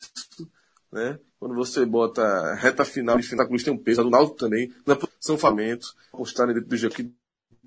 [0.92, 1.18] né?
[1.38, 4.72] Quando você bota reta final e Santa Cruz tem um peso, a do Náutico também,
[4.86, 7.12] na posição Famento, postarem dentro do jogo que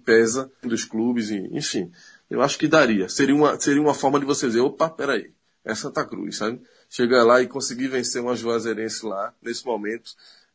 [0.05, 1.91] pesa dos clubes, enfim.
[2.29, 3.09] Eu acho que daria.
[3.09, 5.33] Seria uma, seria uma forma de você dizer, opa, peraí
[5.65, 6.61] é Santa Cruz, sabe?
[6.87, 10.11] Chegar lá e conseguir vencer uma Juazeirense lá, nesse momento,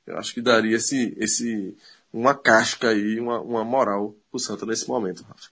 [0.06, 1.76] eu acho que daria esse, esse,
[2.12, 5.50] uma casca aí, uma, uma moral pro Santa nesse momento, Rafa.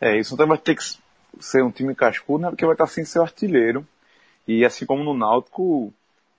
[0.00, 0.82] É, isso vai ter que
[1.40, 2.50] ser um time cascudo, né?
[2.50, 3.86] Porque vai estar sem seu artilheiro.
[4.46, 5.92] E assim como no Náutico,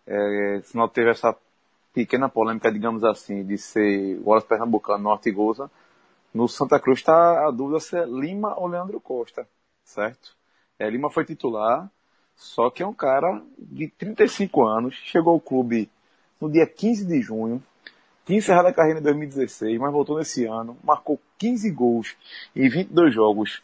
[0.06, 1.36] é, se não teve essa
[1.94, 5.70] pequena polêmica, digamos assim, de ser o Wallace Pernambucano no Artigosa,
[6.34, 9.48] no Santa Cruz está a dúvida se é Lima ou Leandro Costa,
[9.84, 10.36] certo?
[10.80, 11.90] É, Lima foi titular,
[12.36, 15.90] só que é um cara de 35 anos, chegou ao clube
[16.42, 17.64] no dia 15 de junho,
[18.26, 22.16] tinha encerrado a carreira em 2016, mas voltou nesse ano, marcou 15 gols
[22.56, 23.62] em 22 jogos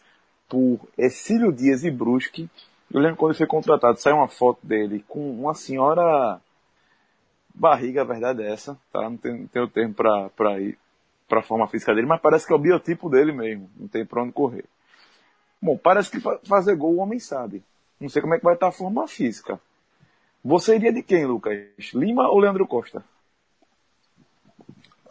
[0.48, 2.50] por Exílio Dias e Brusque.
[2.92, 6.42] Eu lembro quando ele foi contratado, saiu uma foto dele com uma senhora
[7.54, 9.02] barriga, a verdade é essa, tá?
[9.10, 10.78] Não tem, não o termo pra, pra ir
[11.28, 14.24] pra forma física dele, mas parece que é o biotipo dele mesmo, não tem pra
[14.24, 14.66] onde correr.
[15.62, 17.64] Bom, parece que fazer gol o homem sabe.
[18.00, 19.60] Não sei como é que vai estar a forma física.
[20.44, 21.60] Você iria de quem, Lucas?
[21.94, 23.04] Lima ou Leandro Costa?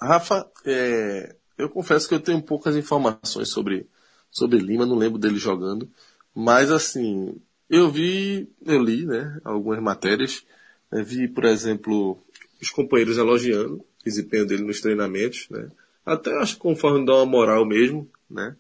[0.01, 3.87] Rafa, é, eu confesso que eu tenho poucas informações sobre,
[4.31, 5.89] sobre Lima, não lembro dele jogando.
[6.35, 7.39] Mas assim,
[7.69, 10.45] eu vi, eu li, né, algumas matérias.
[10.91, 12.19] Né, vi, por exemplo,
[12.61, 15.69] os companheiros elogiando o desempenho dele nos treinamentos, né.
[16.05, 18.57] Até acho que conforme dá uma moral mesmo, né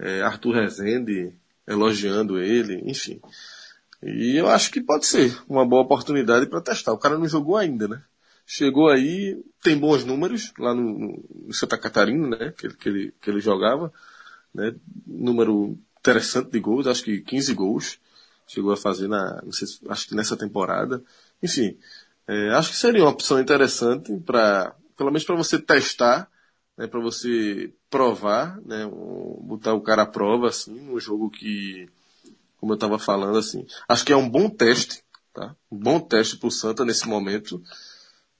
[0.00, 1.32] é, Arthur Rezende
[1.68, 3.20] elogiando ele, enfim.
[4.02, 6.92] E eu acho que pode ser uma boa oportunidade para testar.
[6.92, 8.02] O cara não jogou ainda, né?
[8.46, 12.54] Chegou aí, tem bons números lá no, no Santa Catarina, né?
[12.56, 13.92] Que, que, ele, que ele jogava,
[14.54, 14.74] né?
[15.06, 17.98] Número interessante de gols, acho que 15 gols
[18.52, 21.02] chegou a fazer na, sei, acho que nessa temporada.
[21.42, 21.76] Enfim,
[22.26, 26.30] é, acho que seria uma opção interessante para, pelo menos para você testar
[26.80, 28.90] né, para você provar, né,
[29.42, 31.86] botar o cara à prova, assim, no jogo que,
[32.56, 35.54] como eu estava falando, assim, acho que é um bom teste, tá?
[35.70, 37.62] Um bom teste para o Santa nesse momento.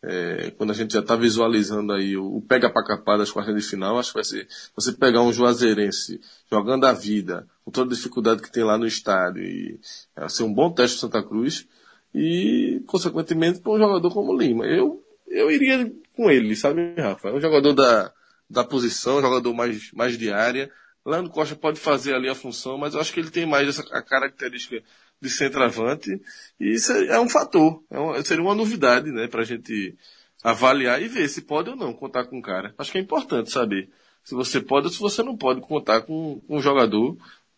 [0.02, 3.54] É, quando a gente já está visualizando aí o, o pega para capar das quartas
[3.54, 6.20] de final, acho que vai ser você pegar um Juazeirense
[6.50, 9.78] jogando a vida, com toda a dificuldade que tem lá no estádio, e
[10.16, 11.66] vai ser um bom teste para Santa Cruz,
[12.14, 14.66] e, consequentemente, para um jogador como Lima.
[14.66, 17.28] Eu, eu iria com ele, sabe, Rafa?
[17.28, 18.12] É um jogador da,
[18.48, 20.70] da posição, jogador mais, mais de área.
[21.04, 23.82] Leandro Costa pode fazer ali a função, mas eu acho que ele tem mais essa
[23.96, 24.82] a característica
[25.20, 26.20] de centroavante
[26.58, 29.94] e isso é, um fator, é uma, seria uma novidade, né, para a gente
[30.42, 32.74] avaliar e ver se pode ou não contar com o cara.
[32.78, 33.90] Acho que é importante saber
[34.24, 37.16] se você pode ou se você não pode contar com, com um jogador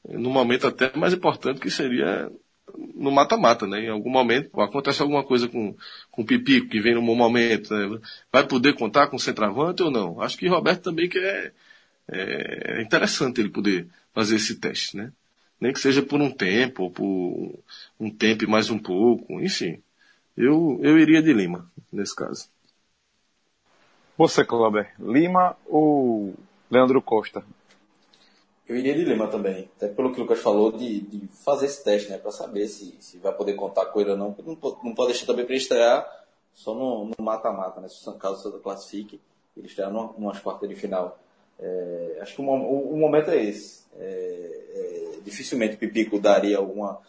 [0.09, 2.31] no momento até mais importante que seria
[2.95, 3.81] no mata-mata, né?
[3.81, 5.77] Em algum momento acontece alguma coisa com,
[6.11, 8.01] com o Pipico, que vem no bom momento, né?
[8.33, 10.21] Vai poder contar com o centroavante ou não?
[10.21, 11.53] Acho que Roberto também quer,
[12.09, 15.13] é, é interessante ele poder fazer esse teste, né?
[15.63, 17.57] Nem que seja por um tempo, ou por
[18.01, 19.81] um tempo e mais um pouco, enfim.
[20.37, 22.49] Eu, eu iria de Lima, nesse caso.
[24.19, 26.35] Você, Cláudio, Lima ou
[26.69, 27.45] Leandro Costa?
[28.67, 31.85] Eu iria de Lima também, até pelo que o Lucas falou, de, de fazer esse
[31.85, 34.37] teste, né, para saber se, se vai poder contar com ele ou não.
[34.45, 38.59] Não, não pode deixar também para estrear só no mata-mata, né, se caso o Santa
[38.59, 39.21] classifique,
[39.57, 41.21] ele estrear numa, numa quartas de final.
[41.63, 43.85] É, acho que o, o, momento é esse.
[43.97, 47.01] É, é, dificilmente o Pipico daria alguma,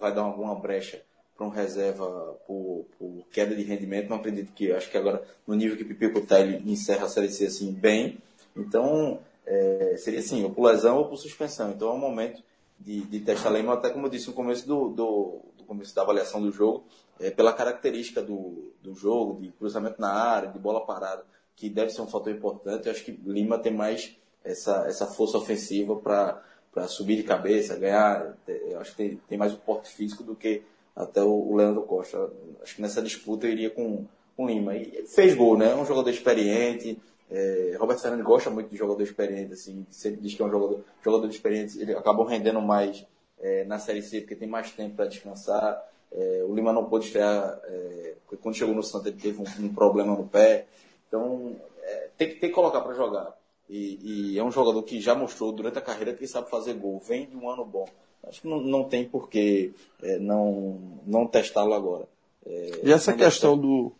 [0.00, 1.02] vai dar alguma brecha
[1.36, 2.06] para um reserva
[2.46, 4.08] por, por, queda de rendimento.
[4.08, 7.08] Não acredito que, acho que agora, no nível que o Pipico está, ele encerra a
[7.08, 8.18] Série C assim, bem.
[8.56, 11.70] Então, é, seria assim, ou por lesão ou por suspensão.
[11.70, 12.42] Então é um momento
[12.78, 16.02] de, de testar Lema, até como eu disse no começo do, do, do começo da
[16.02, 16.84] avaliação do jogo,
[17.18, 21.24] é, pela característica do, do jogo, de cruzamento na área, de bola parada,
[21.60, 22.86] que deve ser um fator importante.
[22.86, 28.34] Eu acho que Lima tem mais essa, essa força ofensiva para subir de cabeça, ganhar.
[28.48, 30.62] Eu acho que tem, tem mais o porte físico do que
[30.96, 32.30] até o, o Leandro Costa.
[32.62, 34.74] Acho que nessa disputa eu iria com, com Lima.
[34.74, 35.72] E fez gol, né?
[35.72, 36.98] É um jogador experiente,
[37.30, 40.80] é, Roberto Fernandes gosta muito de jogador experiente, assim, sempre diz que é um jogador,
[41.04, 43.06] jogador experiente, ele acabou rendendo mais
[43.38, 45.86] é, na Série C porque tem mais tempo para descansar.
[46.10, 49.72] É, o Lima não pôde estrear, é, quando chegou no Santa ele teve um, um
[49.72, 50.66] problema no pé.
[51.10, 53.36] Então, é, tem, que, tem que colocar para jogar.
[53.68, 57.00] E, e, é um jogador que já mostrou durante a carreira que sabe fazer gol,
[57.00, 57.88] vem de um ano bom.
[58.26, 62.06] Acho que não, não tem por que é, não, não testá-lo agora.
[62.46, 63.92] e essa questão do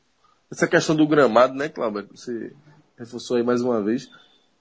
[0.50, 2.08] essa questão do gramado, né, Cláudio?
[2.14, 2.52] Você
[2.98, 4.10] reforçou aí mais uma vez,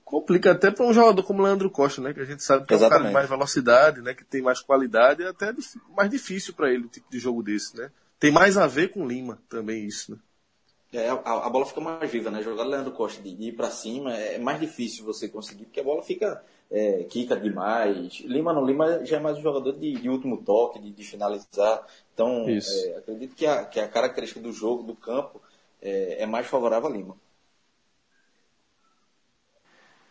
[0.06, 2.14] complica até para um jogador como Leandro Costa, né?
[2.14, 2.84] Que a gente sabe que Exatamente.
[2.84, 4.14] é um cara de mais velocidade, né?
[4.14, 5.52] Que tem mais qualidade, é até
[5.96, 7.92] mais difícil para ele o tipo de jogo desse, né?
[8.20, 10.18] Tem mais a ver com Lima também isso, né?
[10.92, 12.42] É, a, a, bola fica mais viva, né?
[12.42, 16.02] Jogar Leandro Costa de, ir para cima é mais difícil você conseguir, porque a bola
[16.02, 18.22] fica é, quica demais.
[18.22, 21.86] Lima não, Lima já é mais um jogador de, de último toque, de, de finalizar.
[22.14, 25.40] Então, é, acredito que a, que a característica do jogo, do campo,
[25.82, 27.16] é, é mais favorável a Lima.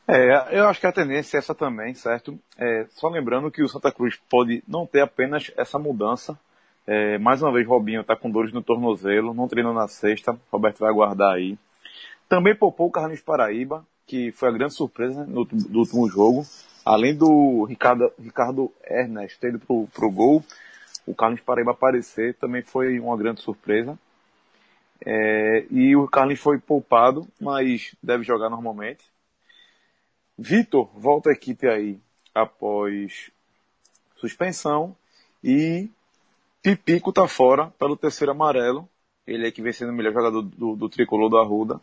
[0.07, 2.39] É, eu acho que a tendência é essa também, certo?
[2.57, 6.39] É, só lembrando que o Santa Cruz pode não ter apenas essa mudança.
[6.91, 10.78] É, mais uma vez, Robinho está com dores no tornozelo, não treinou na sexta, Roberto
[10.78, 11.59] vai aguardar aí.
[12.26, 16.47] Também poupou o Carlos Paraíba, que foi a grande surpresa né, no, do último jogo.
[16.86, 20.43] Além do Ricardo, Ricardo Ernest ter ido pro, pro gol,
[21.07, 23.99] o Carlos Paraíba aparecer também foi uma grande surpresa.
[25.05, 29.05] É, e o Carlos foi poupado, mas deve jogar normalmente.
[30.39, 32.01] Vitor volta à equipe aí
[32.34, 33.30] após
[34.16, 34.97] suspensão
[35.45, 35.91] e
[36.69, 38.87] Pipico tá fora pelo terceiro amarelo.
[39.27, 41.81] Ele é que vem sendo o melhor jogador do, do tricolor da Arruda.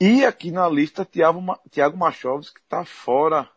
[0.00, 1.40] E aqui na lista, Thiago,
[1.70, 3.48] Thiago Machovski tá fora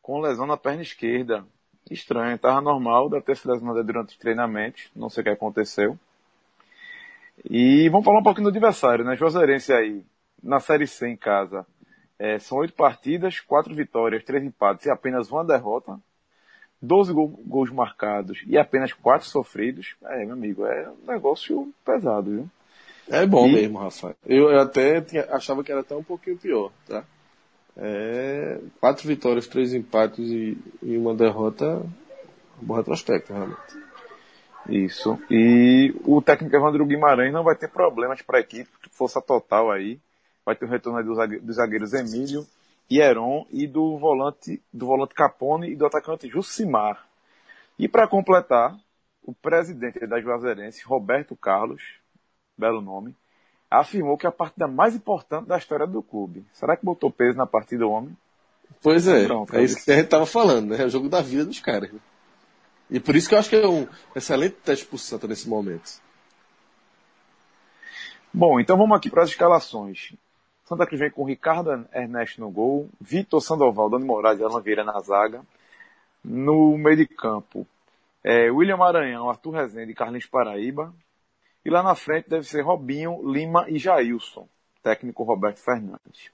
[0.00, 1.44] com lesão na perna esquerda.
[1.90, 5.98] Estranho, tava normal, deve ter se lesionado durante os treinamentos, não sei o que aconteceu.
[7.44, 9.16] E vamos falar um pouquinho do adversário, né?
[9.16, 10.04] Juazeirense aí,
[10.40, 11.66] na Série C em casa.
[12.16, 15.98] É, são oito partidas, quatro vitórias, três empates e apenas uma derrota.
[16.82, 19.94] Doze gol, gols marcados e apenas quatro sofridos.
[20.04, 22.50] É, meu amigo, é um negócio pesado, viu?
[23.08, 23.52] É bom e...
[23.52, 24.16] mesmo, Rafa.
[24.24, 27.04] Eu, eu até tinha, achava que era até um pouquinho pior, tá?
[27.76, 31.82] É, quatro vitórias, três empates e, e uma derrota.
[32.62, 33.60] Um bom retrospecto, realmente.
[34.68, 35.18] Isso.
[35.30, 39.98] E o técnico Evandro Guimarães não vai ter problemas para a equipe, força total aí
[40.44, 41.02] vai ter o retorno
[41.42, 42.46] dos zagueiros Emílio
[42.90, 47.06] Heron e do volante, do volante Capone e do atacante Jucimar.
[47.78, 48.76] E para completar,
[49.22, 51.82] o presidente da Juazeirense, Roberto Carlos,
[52.58, 53.14] belo nome,
[53.70, 56.44] afirmou que é a partida mais importante da história do clube.
[56.52, 58.16] Será que botou peso na partida do homem?
[58.82, 60.82] Pois é, Pronto, é isso que a gente estava falando, né?
[60.82, 61.92] É o jogo da vida dos caras.
[61.92, 62.00] Né?
[62.90, 66.00] E por isso que eu acho que é um excelente teste pro Santa nesse momento.
[68.32, 70.12] Bom, então vamos aqui para as escalações.
[70.70, 74.84] Santa Cruz vem com Ricardo Ernesto no gol, Vitor Sandoval, Dani Moraes e Alan Vieira
[74.84, 75.42] na zaga.
[76.22, 77.66] No meio de campo,
[78.22, 80.94] é, William Maranhão, Arthur Rezende e Carlinhos Paraíba.
[81.64, 84.46] E lá na frente deve ser Robinho, Lima e Jailson,
[84.80, 86.30] técnico Roberto Fernandes.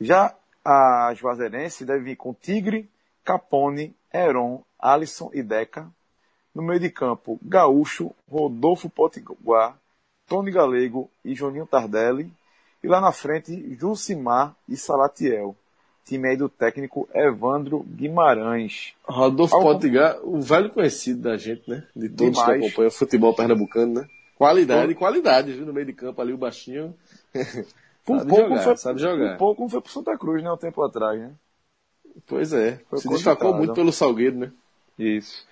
[0.00, 0.32] Já
[0.64, 2.88] a Juazeirense deve vir com Tigre,
[3.24, 5.90] Capone, Heron, Alisson e Deca.
[6.54, 9.76] No meio de campo, Gaúcho, Rodolfo Potiguar,
[10.28, 12.32] Tony Galego e Joninho Tardelli.
[12.86, 15.56] E lá na frente, Jucimar e Salatiel.
[16.04, 18.94] Time aí do técnico Evandro Guimarães.
[19.02, 19.72] Rodolfo Algum...
[19.72, 21.84] Potiguar, o velho conhecido da gente, né?
[21.96, 22.60] De todos Demais.
[22.60, 24.08] que acompanham o futebol pernambucano, né?
[24.36, 24.98] Qualidade, Todo...
[24.98, 25.66] qualidade, viu?
[25.66, 26.94] No meio de campo ali, o baixinho.
[28.06, 29.30] Por sabe pouco jogar, foi, sabe jogar.
[29.30, 30.52] Por pouco foi pro Santa Cruz, né?
[30.52, 31.32] Um tempo atrás, né?
[32.24, 32.80] Pois é.
[32.88, 34.52] Foi Se destacou muito pelo Salgueiro, né?
[34.96, 35.44] Isso.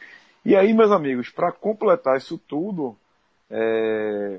[0.45, 2.97] E aí, meus amigos, para completar isso tudo,
[3.51, 4.39] é...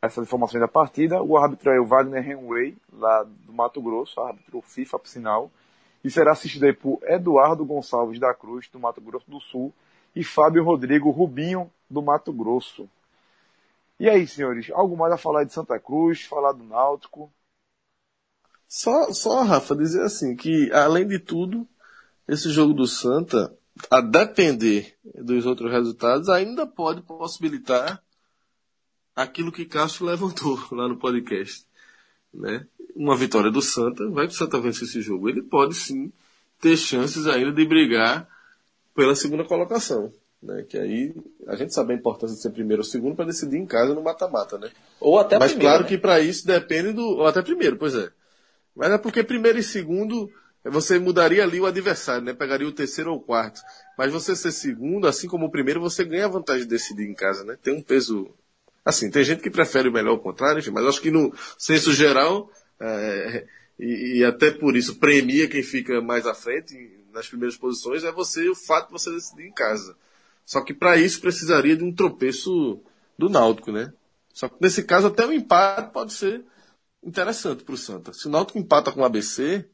[0.00, 4.62] essas informações da partida, o árbitro é o Wagner Henway, lá do Mato Grosso, árbitro
[4.62, 5.50] FIFA, por sinal,
[6.04, 9.72] e será assistido aí por Eduardo Gonçalves da Cruz, do Mato Grosso do Sul,
[10.14, 12.88] e Fábio Rodrigo Rubinho, do Mato Grosso.
[13.98, 17.32] E aí, senhores, algo mais a falar de Santa Cruz, falar do Náutico?
[18.68, 21.66] Só, só, Rafa, dizer assim, que além de tudo,
[22.28, 23.52] esse jogo do Santa,
[23.90, 28.02] a depender dos outros resultados, ainda pode possibilitar
[29.22, 31.66] aquilo que Castro levantou lá no podcast.
[32.32, 32.66] Né?
[32.94, 35.28] Uma vitória do Santa, vai que o Santa vence esse jogo.
[35.28, 36.12] Ele pode sim
[36.60, 38.28] ter chances ainda de brigar
[38.94, 40.12] pela segunda colocação.
[40.42, 40.64] Né?
[40.68, 41.14] Que aí
[41.46, 44.02] a gente sabe a importância de ser primeiro ou segundo para decidir em casa no
[44.02, 44.70] mata-mata, né?
[45.00, 45.88] Ou até Mas primeiro, claro né?
[45.88, 47.02] que para isso depende do.
[47.02, 48.10] Ou até primeiro, pois é.
[48.74, 50.30] Mas é porque primeiro e segundo
[50.64, 52.34] você mudaria ali o adversário, né?
[52.34, 53.60] Pegaria o terceiro ou o quarto.
[53.96, 57.14] Mas você ser segundo, assim como o primeiro, você ganha a vantagem de decidir em
[57.14, 57.56] casa, né?
[57.60, 58.32] Tem um peso.
[58.88, 61.92] Assim, tem gente que prefere o melhor ao contrário, enfim, mas acho que no senso
[61.92, 63.46] geral, é,
[63.78, 68.10] e, e, até por isso premia quem fica mais à frente, nas primeiras posições, é
[68.10, 69.94] você, o fato de você decidir em casa.
[70.42, 72.82] Só que para isso precisaria de um tropeço
[73.18, 73.92] do Náutico, né?
[74.32, 76.42] Só que nesse caso até o empate pode ser
[77.04, 78.14] interessante para o Santa.
[78.14, 79.68] Se o Náutico empata com o ABC,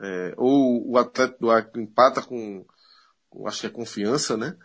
[0.00, 2.64] é, ou o Atlético do Acre empata com,
[3.44, 4.56] acho que é confiança, né?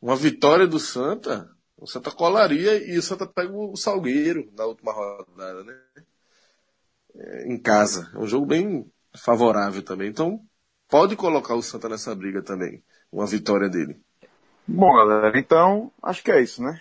[0.00, 4.92] Uma vitória do Santa, o Santa colaria e o Santa pega o Salgueiro na última
[4.92, 5.78] rodada, né?
[7.16, 8.10] É, em casa.
[8.14, 10.08] É um jogo bem favorável também.
[10.08, 10.40] Então,
[10.88, 12.82] pode colocar o Santa nessa briga também.
[13.12, 14.00] Uma vitória dele.
[14.66, 16.80] Bom, galera, então, acho que é isso, né?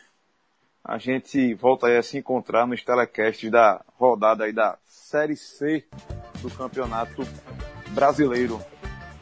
[0.84, 5.86] a gente volta aí a se encontrar nos telecasts da rodada aí da Série C
[6.42, 7.24] do Campeonato
[7.92, 8.60] Brasileiro.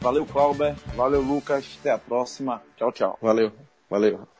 [0.00, 0.74] Valeu, Clauber.
[0.96, 1.78] Valeu, Lucas.
[1.78, 2.60] Até a próxima.
[2.76, 3.18] Tchau, tchau.
[3.22, 3.52] Valeu.
[3.88, 4.31] Valeu.